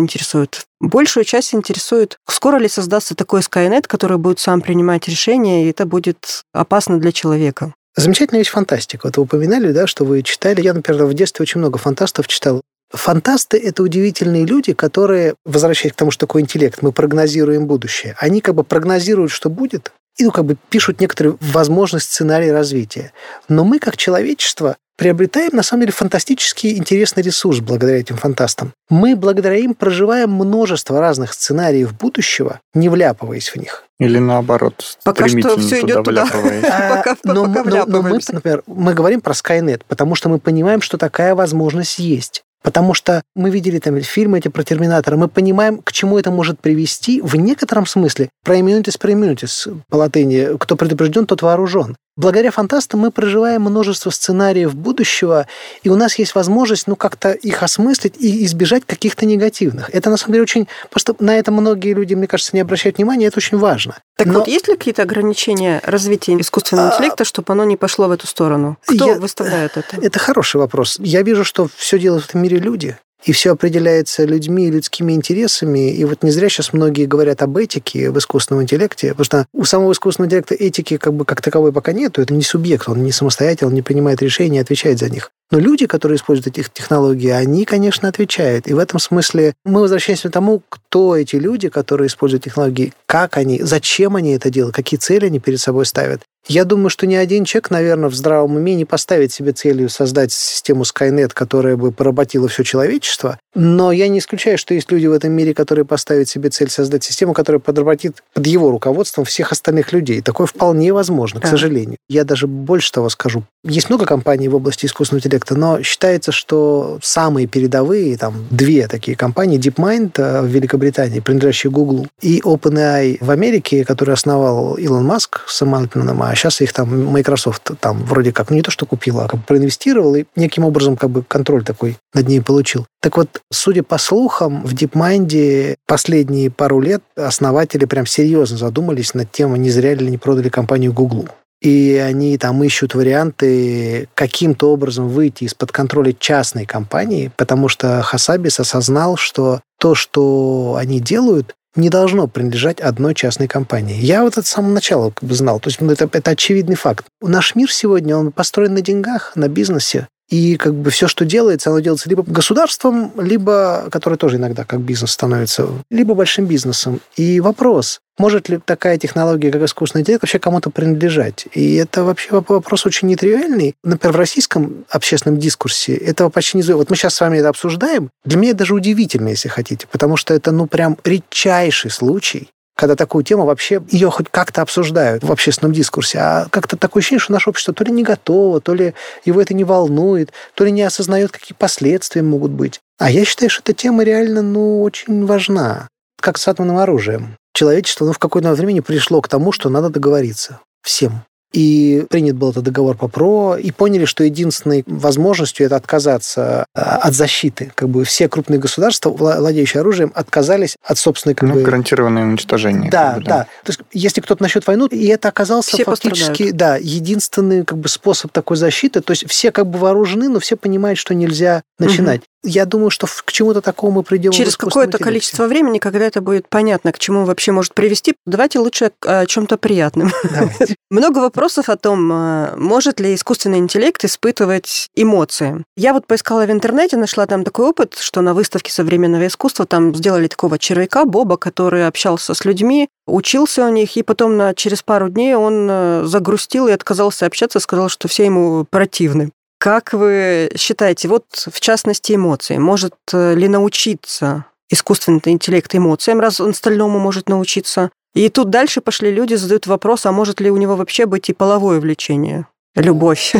интересует. 0.00 0.62
Большую 0.80 1.24
часть 1.24 1.54
интересует, 1.54 2.18
скоро 2.28 2.56
ли 2.56 2.68
создастся 2.68 3.14
такой 3.14 3.40
Skynet, 3.40 3.86
который 3.86 4.18
будет 4.18 4.40
сам 4.40 4.62
принимать 4.62 5.06
решения, 5.06 5.64
и 5.64 5.70
это 5.70 5.86
будет 5.86 6.42
опасно 6.52 6.98
для 6.98 7.12
человека. 7.12 7.72
Замечательная 7.96 8.40
вещь 8.40 8.50
фантастика. 8.50 9.06
Вот 9.06 9.16
вы 9.16 9.22
упоминали, 9.24 9.72
да, 9.72 9.86
что 9.86 10.04
вы 10.04 10.22
читали. 10.22 10.60
Я, 10.60 10.74
например, 10.74 11.04
в 11.04 11.14
детстве 11.14 11.42
очень 11.44 11.60
много 11.60 11.78
фантастов 11.78 12.26
читал. 12.26 12.62
Фантасты— 12.90 13.56
это 13.62 13.84
удивительные 13.84 14.44
люди, 14.44 14.72
которые, 14.72 15.34
возвращаясь 15.44 15.92
к 15.92 15.96
тому, 15.96 16.10
что 16.10 16.26
такое 16.26 16.42
интеллект, 16.42 16.82
мы 16.82 16.90
прогнозируем 16.90 17.66
будущее. 17.66 18.16
Они 18.18 18.40
как 18.40 18.56
бы 18.56 18.64
прогнозируют, 18.64 19.30
что 19.30 19.48
будет, 19.48 19.92
и 20.20 20.24
ну, 20.24 20.30
как 20.30 20.44
бы 20.44 20.56
пишут 20.68 21.00
некоторые 21.00 21.36
возможности 21.40 22.12
сценарии 22.12 22.50
развития. 22.50 23.12
Но 23.48 23.64
мы, 23.64 23.78
как 23.78 23.96
человечество, 23.96 24.76
приобретаем, 24.96 25.50
на 25.54 25.62
самом 25.62 25.82
деле, 25.82 25.92
фантастический 25.92 26.76
интересный 26.76 27.22
ресурс 27.22 27.60
благодаря 27.60 27.98
этим 27.98 28.18
фантастам. 28.18 28.74
Мы 28.90 29.16
благодаря 29.16 29.56
им 29.56 29.74
проживаем 29.74 30.30
множество 30.30 31.00
разных 31.00 31.32
сценариев 31.32 31.96
будущего, 31.96 32.60
не 32.74 32.90
вляпываясь 32.90 33.48
в 33.48 33.56
них. 33.56 33.84
Или 33.98 34.18
наоборот, 34.18 34.98
пока 35.02 35.26
что 35.26 35.58
все 35.58 35.80
идет 35.80 36.04
туда. 36.04 36.26
пока, 36.30 37.16
но, 37.24 37.46
но, 37.46 37.86
но 37.86 38.02
мы, 38.02 38.20
например, 38.30 38.62
мы 38.66 38.92
говорим 38.92 39.22
про 39.22 39.32
Skynet, 39.32 39.82
потому 39.88 40.14
что 40.14 40.28
мы 40.28 40.38
понимаем, 40.38 40.82
что 40.82 40.98
такая 40.98 41.34
возможность 41.34 41.98
есть. 41.98 42.44
Потому 42.62 42.92
что 42.94 43.22
мы 43.34 43.50
видели 43.50 43.78
там 43.78 44.00
фильмы 44.00 44.38
эти 44.38 44.48
про 44.48 44.62
Терминатора, 44.64 45.16
мы 45.16 45.28
понимаем, 45.28 45.78
к 45.78 45.92
чему 45.92 46.18
это 46.18 46.30
может 46.30 46.60
привести 46.60 47.20
в 47.20 47.36
некотором 47.36 47.86
смысле. 47.86 48.28
Про 48.44 48.60
иммунитис, 48.60 48.96
про 48.96 49.12
иммунитис 49.12 49.68
по 49.88 49.96
латыни. 49.96 50.56
Кто 50.58 50.76
предупрежден, 50.76 51.26
тот 51.26 51.42
вооружен. 51.42 51.96
Благодаря 52.20 52.50
фантастам 52.50 53.00
мы 53.00 53.10
проживаем 53.10 53.62
множество 53.62 54.10
сценариев 54.10 54.74
будущего, 54.74 55.46
и 55.82 55.88
у 55.88 55.96
нас 55.96 56.18
есть 56.18 56.34
возможность 56.34 56.86
ну, 56.86 56.94
как-то 56.94 57.32
их 57.32 57.62
осмыслить 57.62 58.14
и 58.18 58.44
избежать 58.44 58.82
каких-то 58.84 59.24
негативных. 59.24 59.88
Это, 59.94 60.10
на 60.10 60.18
самом 60.18 60.34
деле, 60.34 60.42
очень... 60.42 60.68
Просто 60.90 61.16
на 61.18 61.38
это 61.38 61.50
многие 61.50 61.94
люди, 61.94 62.12
мне 62.12 62.26
кажется, 62.26 62.54
не 62.54 62.60
обращают 62.60 62.98
внимания, 62.98 63.26
это 63.26 63.38
очень 63.38 63.56
важно. 63.56 63.96
Так 64.16 64.26
Но... 64.26 64.40
вот, 64.40 64.48
есть 64.48 64.68
ли 64.68 64.76
какие-то 64.76 65.02
ограничения 65.02 65.80
развития 65.82 66.38
искусственного 66.38 66.90
а, 66.90 66.94
интеллекта, 66.94 67.24
чтобы 67.24 67.54
оно 67.54 67.64
не 67.64 67.78
пошло 67.78 68.06
в 68.06 68.10
эту 68.10 68.26
сторону? 68.26 68.76
Кто 68.84 69.12
Я... 69.12 69.14
выставляет 69.14 69.78
это? 69.78 69.96
Это 69.96 70.18
хороший 70.18 70.58
вопрос. 70.58 70.96
Я 70.98 71.22
вижу, 71.22 71.42
что 71.42 71.68
все 71.74 71.98
делают 71.98 72.26
в 72.26 72.28
этом 72.28 72.42
мире 72.42 72.58
люди. 72.58 72.98
И 73.24 73.32
все 73.32 73.52
определяется 73.52 74.24
людьми 74.24 74.66
и 74.66 74.70
людскими 74.70 75.12
интересами. 75.12 75.92
И 75.92 76.04
вот 76.04 76.22
не 76.22 76.30
зря 76.30 76.48
сейчас 76.48 76.72
многие 76.72 77.06
говорят 77.06 77.42
об 77.42 77.56
этике 77.56 78.10
в 78.10 78.18
искусственном 78.18 78.62
интеллекте, 78.62 79.10
потому 79.10 79.24
что 79.24 79.46
у 79.52 79.64
самого 79.64 79.92
искусственного 79.92 80.28
интеллекта 80.28 80.54
этики 80.54 80.96
как 80.96 81.14
бы 81.14 81.24
как 81.24 81.42
таковой 81.42 81.72
пока 81.72 81.92
нету. 81.92 82.22
Это 82.22 82.32
не 82.34 82.42
субъект, 82.42 82.88
он 82.88 83.02
не 83.02 83.12
самостоятельный, 83.12 83.68
он 83.68 83.74
не 83.74 83.82
принимает 83.82 84.22
решения, 84.22 84.60
отвечает 84.60 84.98
за 84.98 85.10
них. 85.10 85.32
Но 85.50 85.58
люди, 85.58 85.86
которые 85.86 86.16
используют 86.16 86.46
эти 86.46 86.68
технологии, 86.72 87.30
они, 87.30 87.64
конечно, 87.64 88.08
отвечают. 88.08 88.68
И 88.68 88.74
в 88.74 88.78
этом 88.78 89.00
смысле 89.00 89.54
мы 89.64 89.80
возвращаемся 89.80 90.28
к 90.28 90.32
тому, 90.32 90.62
кто 90.68 91.16
эти 91.16 91.36
люди, 91.36 91.68
которые 91.68 92.06
используют 92.06 92.44
технологии, 92.44 92.92
как 93.06 93.36
они, 93.36 93.60
зачем 93.62 94.16
они 94.16 94.32
это 94.32 94.50
делают, 94.50 94.76
какие 94.76 94.98
цели 94.98 95.26
они 95.26 95.40
перед 95.40 95.60
собой 95.60 95.86
ставят. 95.86 96.22
Я 96.46 96.64
думаю, 96.64 96.88
что 96.88 97.06
ни 97.06 97.14
один 97.14 97.44
человек, 97.44 97.70
наверное, 97.70 98.08
в 98.08 98.14
здравом 98.14 98.56
уме 98.56 98.74
не 98.74 98.84
поставит 98.84 99.30
себе 99.30 99.52
целью 99.52 99.88
создать 99.88 100.32
систему 100.32 100.84
Skynet, 100.84 101.30
которая 101.34 101.76
бы 101.76 101.92
поработила 101.92 102.48
все 102.48 102.64
человечество. 102.64 103.38
Но 103.54 103.92
я 103.92 104.08
не 104.08 104.20
исключаю, 104.20 104.56
что 104.56 104.74
есть 104.74 104.90
люди 104.90 105.06
в 105.06 105.12
этом 105.12 105.32
мире, 105.32 105.54
которые 105.54 105.84
поставят 105.84 106.28
себе 106.28 106.50
цель 106.50 106.70
создать 106.70 107.04
систему, 107.04 107.34
которая 107.34 107.60
подработит 107.60 108.22
под 108.32 108.46
его 108.46 108.70
руководством 108.70 109.24
всех 109.24 109.52
остальных 109.52 109.92
людей. 109.92 110.22
Такое 110.22 110.46
вполне 110.46 110.92
возможно, 110.92 111.40
к 111.40 111.46
сожалению. 111.46 111.98
Я 112.08 112.24
даже 112.24 112.46
больше 112.46 112.90
того 112.90 113.10
скажу. 113.10 113.44
Есть 113.62 113.90
много 113.90 114.06
компаний 114.06 114.48
в 114.48 114.54
области 114.54 114.86
искусственного 114.86 115.20
интеллекта, 115.20 115.39
но 115.50 115.82
считается, 115.82 116.32
что 116.32 116.98
самые 117.02 117.46
передовые, 117.46 118.16
там, 118.16 118.46
две 118.50 118.86
такие 118.86 119.16
компании, 119.16 119.58
DeepMind 119.58 120.12
э, 120.16 120.42
в 120.42 120.46
Великобритании, 120.46 121.20
принадлежащие 121.20 121.70
Google, 121.70 122.06
и 122.20 122.40
OpenAI 122.40 123.18
в 123.20 123.30
Америке, 123.30 123.84
который 123.84 124.14
основал 124.14 124.74
Илон 124.74 125.04
Маск 125.04 125.42
с 125.46 125.62
Альтманом, 125.62 126.22
а 126.22 126.34
сейчас 126.34 126.60
их 126.60 126.72
там 126.72 127.06
Microsoft 127.06 127.70
там 127.80 128.04
вроде 128.04 128.32
как, 128.32 128.50
ну 128.50 128.56
не 128.56 128.62
то, 128.62 128.70
что 128.70 128.86
купила, 128.86 129.24
а 129.24 129.28
как 129.28 129.44
проинвестировал 129.44 130.14
и 130.14 130.24
неким 130.36 130.64
образом 130.64 130.96
как 130.96 131.10
бы 131.10 131.22
контроль 131.22 131.64
такой 131.64 131.96
над 132.14 132.28
ней 132.28 132.40
получил. 132.40 132.86
Так 133.00 133.16
вот, 133.16 133.40
судя 133.50 133.82
по 133.82 133.98
слухам, 133.98 134.62
в 134.64 134.74
DeepMind 134.74 135.76
последние 135.86 136.50
пару 136.50 136.80
лет 136.80 137.02
основатели 137.16 137.84
прям 137.86 138.06
серьезно 138.06 138.56
задумались 138.56 139.14
над 139.14 139.30
тем, 139.32 139.54
не 139.56 139.70
зря 139.70 139.94
ли 139.94 140.10
не 140.10 140.18
продали 140.18 140.48
компанию 140.48 140.92
Google 140.92 141.28
и 141.60 142.02
они 142.02 142.38
там 142.38 142.62
ищут 142.64 142.94
варианты 142.94 144.08
каким-то 144.14 144.72
образом 144.72 145.08
выйти 145.08 145.44
из-под 145.44 145.72
контроля 145.72 146.14
частной 146.18 146.66
компании, 146.66 147.30
потому 147.36 147.68
что 147.68 148.02
Хасабис 148.02 148.60
осознал, 148.60 149.16
что 149.16 149.60
то, 149.78 149.94
что 149.94 150.76
они 150.78 151.00
делают, 151.00 151.54
не 151.76 151.88
должно 151.88 152.26
принадлежать 152.26 152.80
одной 152.80 153.14
частной 153.14 153.46
компании. 153.46 153.96
Я 154.00 154.22
вот 154.22 154.32
это 154.38 154.46
с 154.46 154.50
самого 154.50 154.72
начала 154.72 155.10
как 155.10 155.28
бы 155.28 155.34
знал. 155.34 155.60
То 155.60 155.68
есть 155.68 155.80
ну, 155.80 155.92
это, 155.92 156.08
это 156.12 156.32
очевидный 156.32 156.74
факт. 156.76 157.06
Наш 157.20 157.54
мир 157.54 157.72
сегодня, 157.72 158.16
он 158.16 158.32
построен 158.32 158.74
на 158.74 158.80
деньгах, 158.80 159.32
на 159.36 159.48
бизнесе. 159.48 160.08
И 160.30 160.56
как 160.56 160.74
бы 160.74 160.90
все, 160.90 161.08
что 161.08 161.24
делается, 161.24 161.70
оно 161.70 161.80
делается 161.80 162.08
либо 162.08 162.22
государством, 162.22 163.12
либо, 163.20 163.88
которое 163.90 164.16
тоже 164.16 164.36
иногда 164.36 164.64
как 164.64 164.80
бизнес 164.80 165.10
становится, 165.10 165.68
либо 165.90 166.14
большим 166.14 166.46
бизнесом. 166.46 167.00
И 167.16 167.40
вопрос, 167.40 168.00
может 168.16 168.48
ли 168.48 168.60
такая 168.64 168.96
технология, 168.96 169.50
как 169.50 169.62
искусственный 169.62 170.02
интеллект, 170.02 170.22
вообще 170.22 170.38
кому-то 170.38 170.70
принадлежать? 170.70 171.46
И 171.52 171.74
это 171.74 172.04
вообще 172.04 172.28
вопрос 172.30 172.86
очень 172.86 173.08
нетривиальный. 173.08 173.74
Например, 173.82 174.14
в 174.14 174.18
российском 174.18 174.84
общественном 174.88 175.38
дискурсе 175.38 175.94
этого 175.94 176.28
почти 176.28 176.58
не... 176.58 176.62
Вот 176.62 176.90
мы 176.90 176.96
сейчас 176.96 177.14
с 177.14 177.20
вами 177.20 177.38
это 177.38 177.48
обсуждаем. 177.48 178.10
Для 178.24 178.38
меня 178.38 178.50
это 178.50 178.60
даже 178.60 178.74
удивительно, 178.74 179.28
если 179.28 179.48
хотите, 179.48 179.86
потому 179.90 180.16
что 180.16 180.32
это, 180.32 180.52
ну, 180.52 180.66
прям 180.66 180.96
редчайший 181.02 181.90
случай, 181.90 182.50
когда 182.80 182.96
такую 182.96 183.24
тему 183.24 183.44
вообще 183.44 183.82
ее 183.90 184.10
хоть 184.10 184.30
как-то 184.30 184.62
обсуждают 184.62 185.22
в 185.22 185.30
общественном 185.30 185.74
дискурсе, 185.74 186.18
а 186.18 186.46
как-то 186.48 186.78
такое 186.78 187.02
ощущение, 187.02 187.20
что 187.20 187.34
наше 187.34 187.50
общество 187.50 187.74
то 187.74 187.84
ли 187.84 187.92
не 187.92 188.02
готово, 188.02 188.62
то 188.62 188.72
ли 188.72 188.94
его 189.22 189.42
это 189.42 189.52
не 189.52 189.64
волнует, 189.64 190.32
то 190.54 190.64
ли 190.64 190.70
не 190.70 190.80
осознает, 190.80 191.30
какие 191.30 191.54
последствия 191.54 192.22
могут 192.22 192.52
быть. 192.52 192.80
А 192.98 193.10
я 193.10 193.26
считаю, 193.26 193.50
что 193.50 193.60
эта 193.60 193.74
тема 193.74 194.02
реально, 194.02 194.40
ну, 194.40 194.80
очень 194.82 195.26
важна. 195.26 195.88
Как 196.22 196.38
с 196.38 196.48
атомным 196.48 196.78
оружием. 196.78 197.36
Человечество, 197.52 198.06
ну, 198.06 198.14
в 198.14 198.18
какое-то 198.18 198.54
время 198.54 198.80
пришло 198.80 199.20
к 199.20 199.28
тому, 199.28 199.52
что 199.52 199.68
надо 199.68 199.90
договориться 199.90 200.60
всем. 200.82 201.22
И 201.52 202.04
принят 202.08 202.36
был 202.36 202.50
этот 202.50 202.64
договор 202.64 202.96
по 202.96 203.08
ПРО, 203.08 203.56
и 203.56 203.70
поняли, 203.72 204.04
что 204.04 204.22
единственной 204.22 204.84
возможностью 204.86 205.66
это 205.66 205.76
отказаться 205.76 206.66
а, 206.74 206.96
от 206.98 207.14
защиты. 207.14 207.72
Как 207.74 207.88
бы 207.88 208.04
все 208.04 208.28
крупные 208.28 208.60
государства, 208.60 209.10
владеющие 209.10 209.80
оружием, 209.80 210.12
отказались 210.14 210.76
от 210.82 210.98
собственной... 210.98 211.34
Как 211.34 211.48
ну, 211.48 211.56
бы... 211.56 211.62
гарантированное 211.62 212.24
уничтожение. 212.24 212.90
Да, 212.90 213.14
как 213.14 213.18
бы, 213.18 213.24
да, 213.24 213.38
да. 213.38 213.44
То 213.64 213.70
есть, 213.70 213.80
если 213.92 214.20
кто-то 214.20 214.42
начнет 214.42 214.66
войну, 214.66 214.86
и 214.86 215.06
это 215.06 215.28
оказался 215.28 215.70
все 215.70 215.84
фактически 215.84 216.50
да, 216.52 216.76
единственный 216.76 217.64
как 217.64 217.78
бы, 217.78 217.88
способ 217.88 218.32
такой 218.32 218.56
защиты. 218.56 219.00
То 219.00 219.12
есть 219.12 219.28
все 219.28 219.50
как 219.50 219.66
бы 219.66 219.78
вооружены, 219.78 220.28
но 220.28 220.38
все 220.38 220.56
понимают, 220.56 220.98
что 220.98 221.14
нельзя 221.14 221.62
начинать. 221.78 222.20
Угу. 222.20 222.29
Я 222.42 222.64
думаю, 222.64 222.90
что 222.90 223.06
к 223.06 223.32
чему-то 223.32 223.60
такому 223.60 223.96
мы 223.96 224.02
придем. 224.02 224.32
Через 224.32 224.56
какое-то 224.56 224.98
количество 224.98 225.46
времени, 225.46 225.78
когда 225.78 226.06
это 226.06 226.20
будет 226.22 226.48
понятно, 226.48 226.92
к 226.92 226.98
чему 226.98 227.24
вообще 227.24 227.52
может 227.52 227.74
привести, 227.74 228.14
давайте 228.24 228.58
лучше 228.58 228.92
о 229.04 229.26
чем-то 229.26 229.58
приятном. 229.58 230.10
Много 230.90 231.18
вопросов 231.18 231.68
о 231.68 231.76
том, 231.76 232.10
э, 232.12 232.56
может 232.56 232.98
ли 232.98 233.14
искусственный 233.14 233.58
интеллект 233.58 234.02
испытывать 234.04 234.88
эмоции. 234.94 235.64
Я 235.76 235.92
вот 235.92 236.06
поискала 236.06 236.46
в 236.46 236.50
интернете, 236.50 236.96
нашла 236.96 237.26
там 237.26 237.44
такой 237.44 237.66
опыт, 237.66 237.96
что 237.98 238.22
на 238.22 238.32
выставке 238.32 238.72
современного 238.72 239.26
искусства 239.26 239.66
там 239.66 239.94
сделали 239.94 240.26
такого 240.26 240.58
червяка 240.58 241.04
Боба, 241.04 241.36
который 241.36 241.86
общался 241.86 242.32
с 242.32 242.44
людьми, 242.44 242.88
учился 243.06 243.66
у 243.66 243.68
них, 243.68 243.96
и 243.96 244.02
потом 244.02 244.36
на, 244.36 244.54
через 244.54 244.82
пару 244.82 245.10
дней 245.10 245.34
он 245.34 245.68
э, 245.70 246.02
загрустил 246.06 246.68
и 246.68 246.72
отказался 246.72 247.26
общаться, 247.26 247.60
сказал, 247.60 247.88
что 247.88 248.08
все 248.08 248.24
ему 248.24 248.64
противны. 248.70 249.30
Как 249.60 249.92
вы 249.92 250.50
считаете, 250.56 251.06
вот 251.08 251.26
в 251.34 251.60
частности 251.60 252.14
эмоции, 252.14 252.56
может 252.56 252.94
ли 253.12 253.46
научиться 253.46 254.46
искусственный 254.70 255.20
интеллект 255.26 255.74
эмоциям, 255.74 256.18
раз 256.18 256.40
он 256.40 256.54
стальному 256.54 256.98
может 256.98 257.28
научиться? 257.28 257.90
И 258.14 258.30
тут 258.30 258.48
дальше 258.48 258.80
пошли 258.80 259.12
люди, 259.12 259.34
задают 259.34 259.66
вопрос, 259.66 260.06
а 260.06 260.12
может 260.12 260.40
ли 260.40 260.50
у 260.50 260.56
него 260.56 260.76
вообще 260.76 261.04
быть 261.04 261.28
и 261.28 261.34
половое 261.34 261.78
влечение? 261.78 262.46
Любовь. 262.76 263.34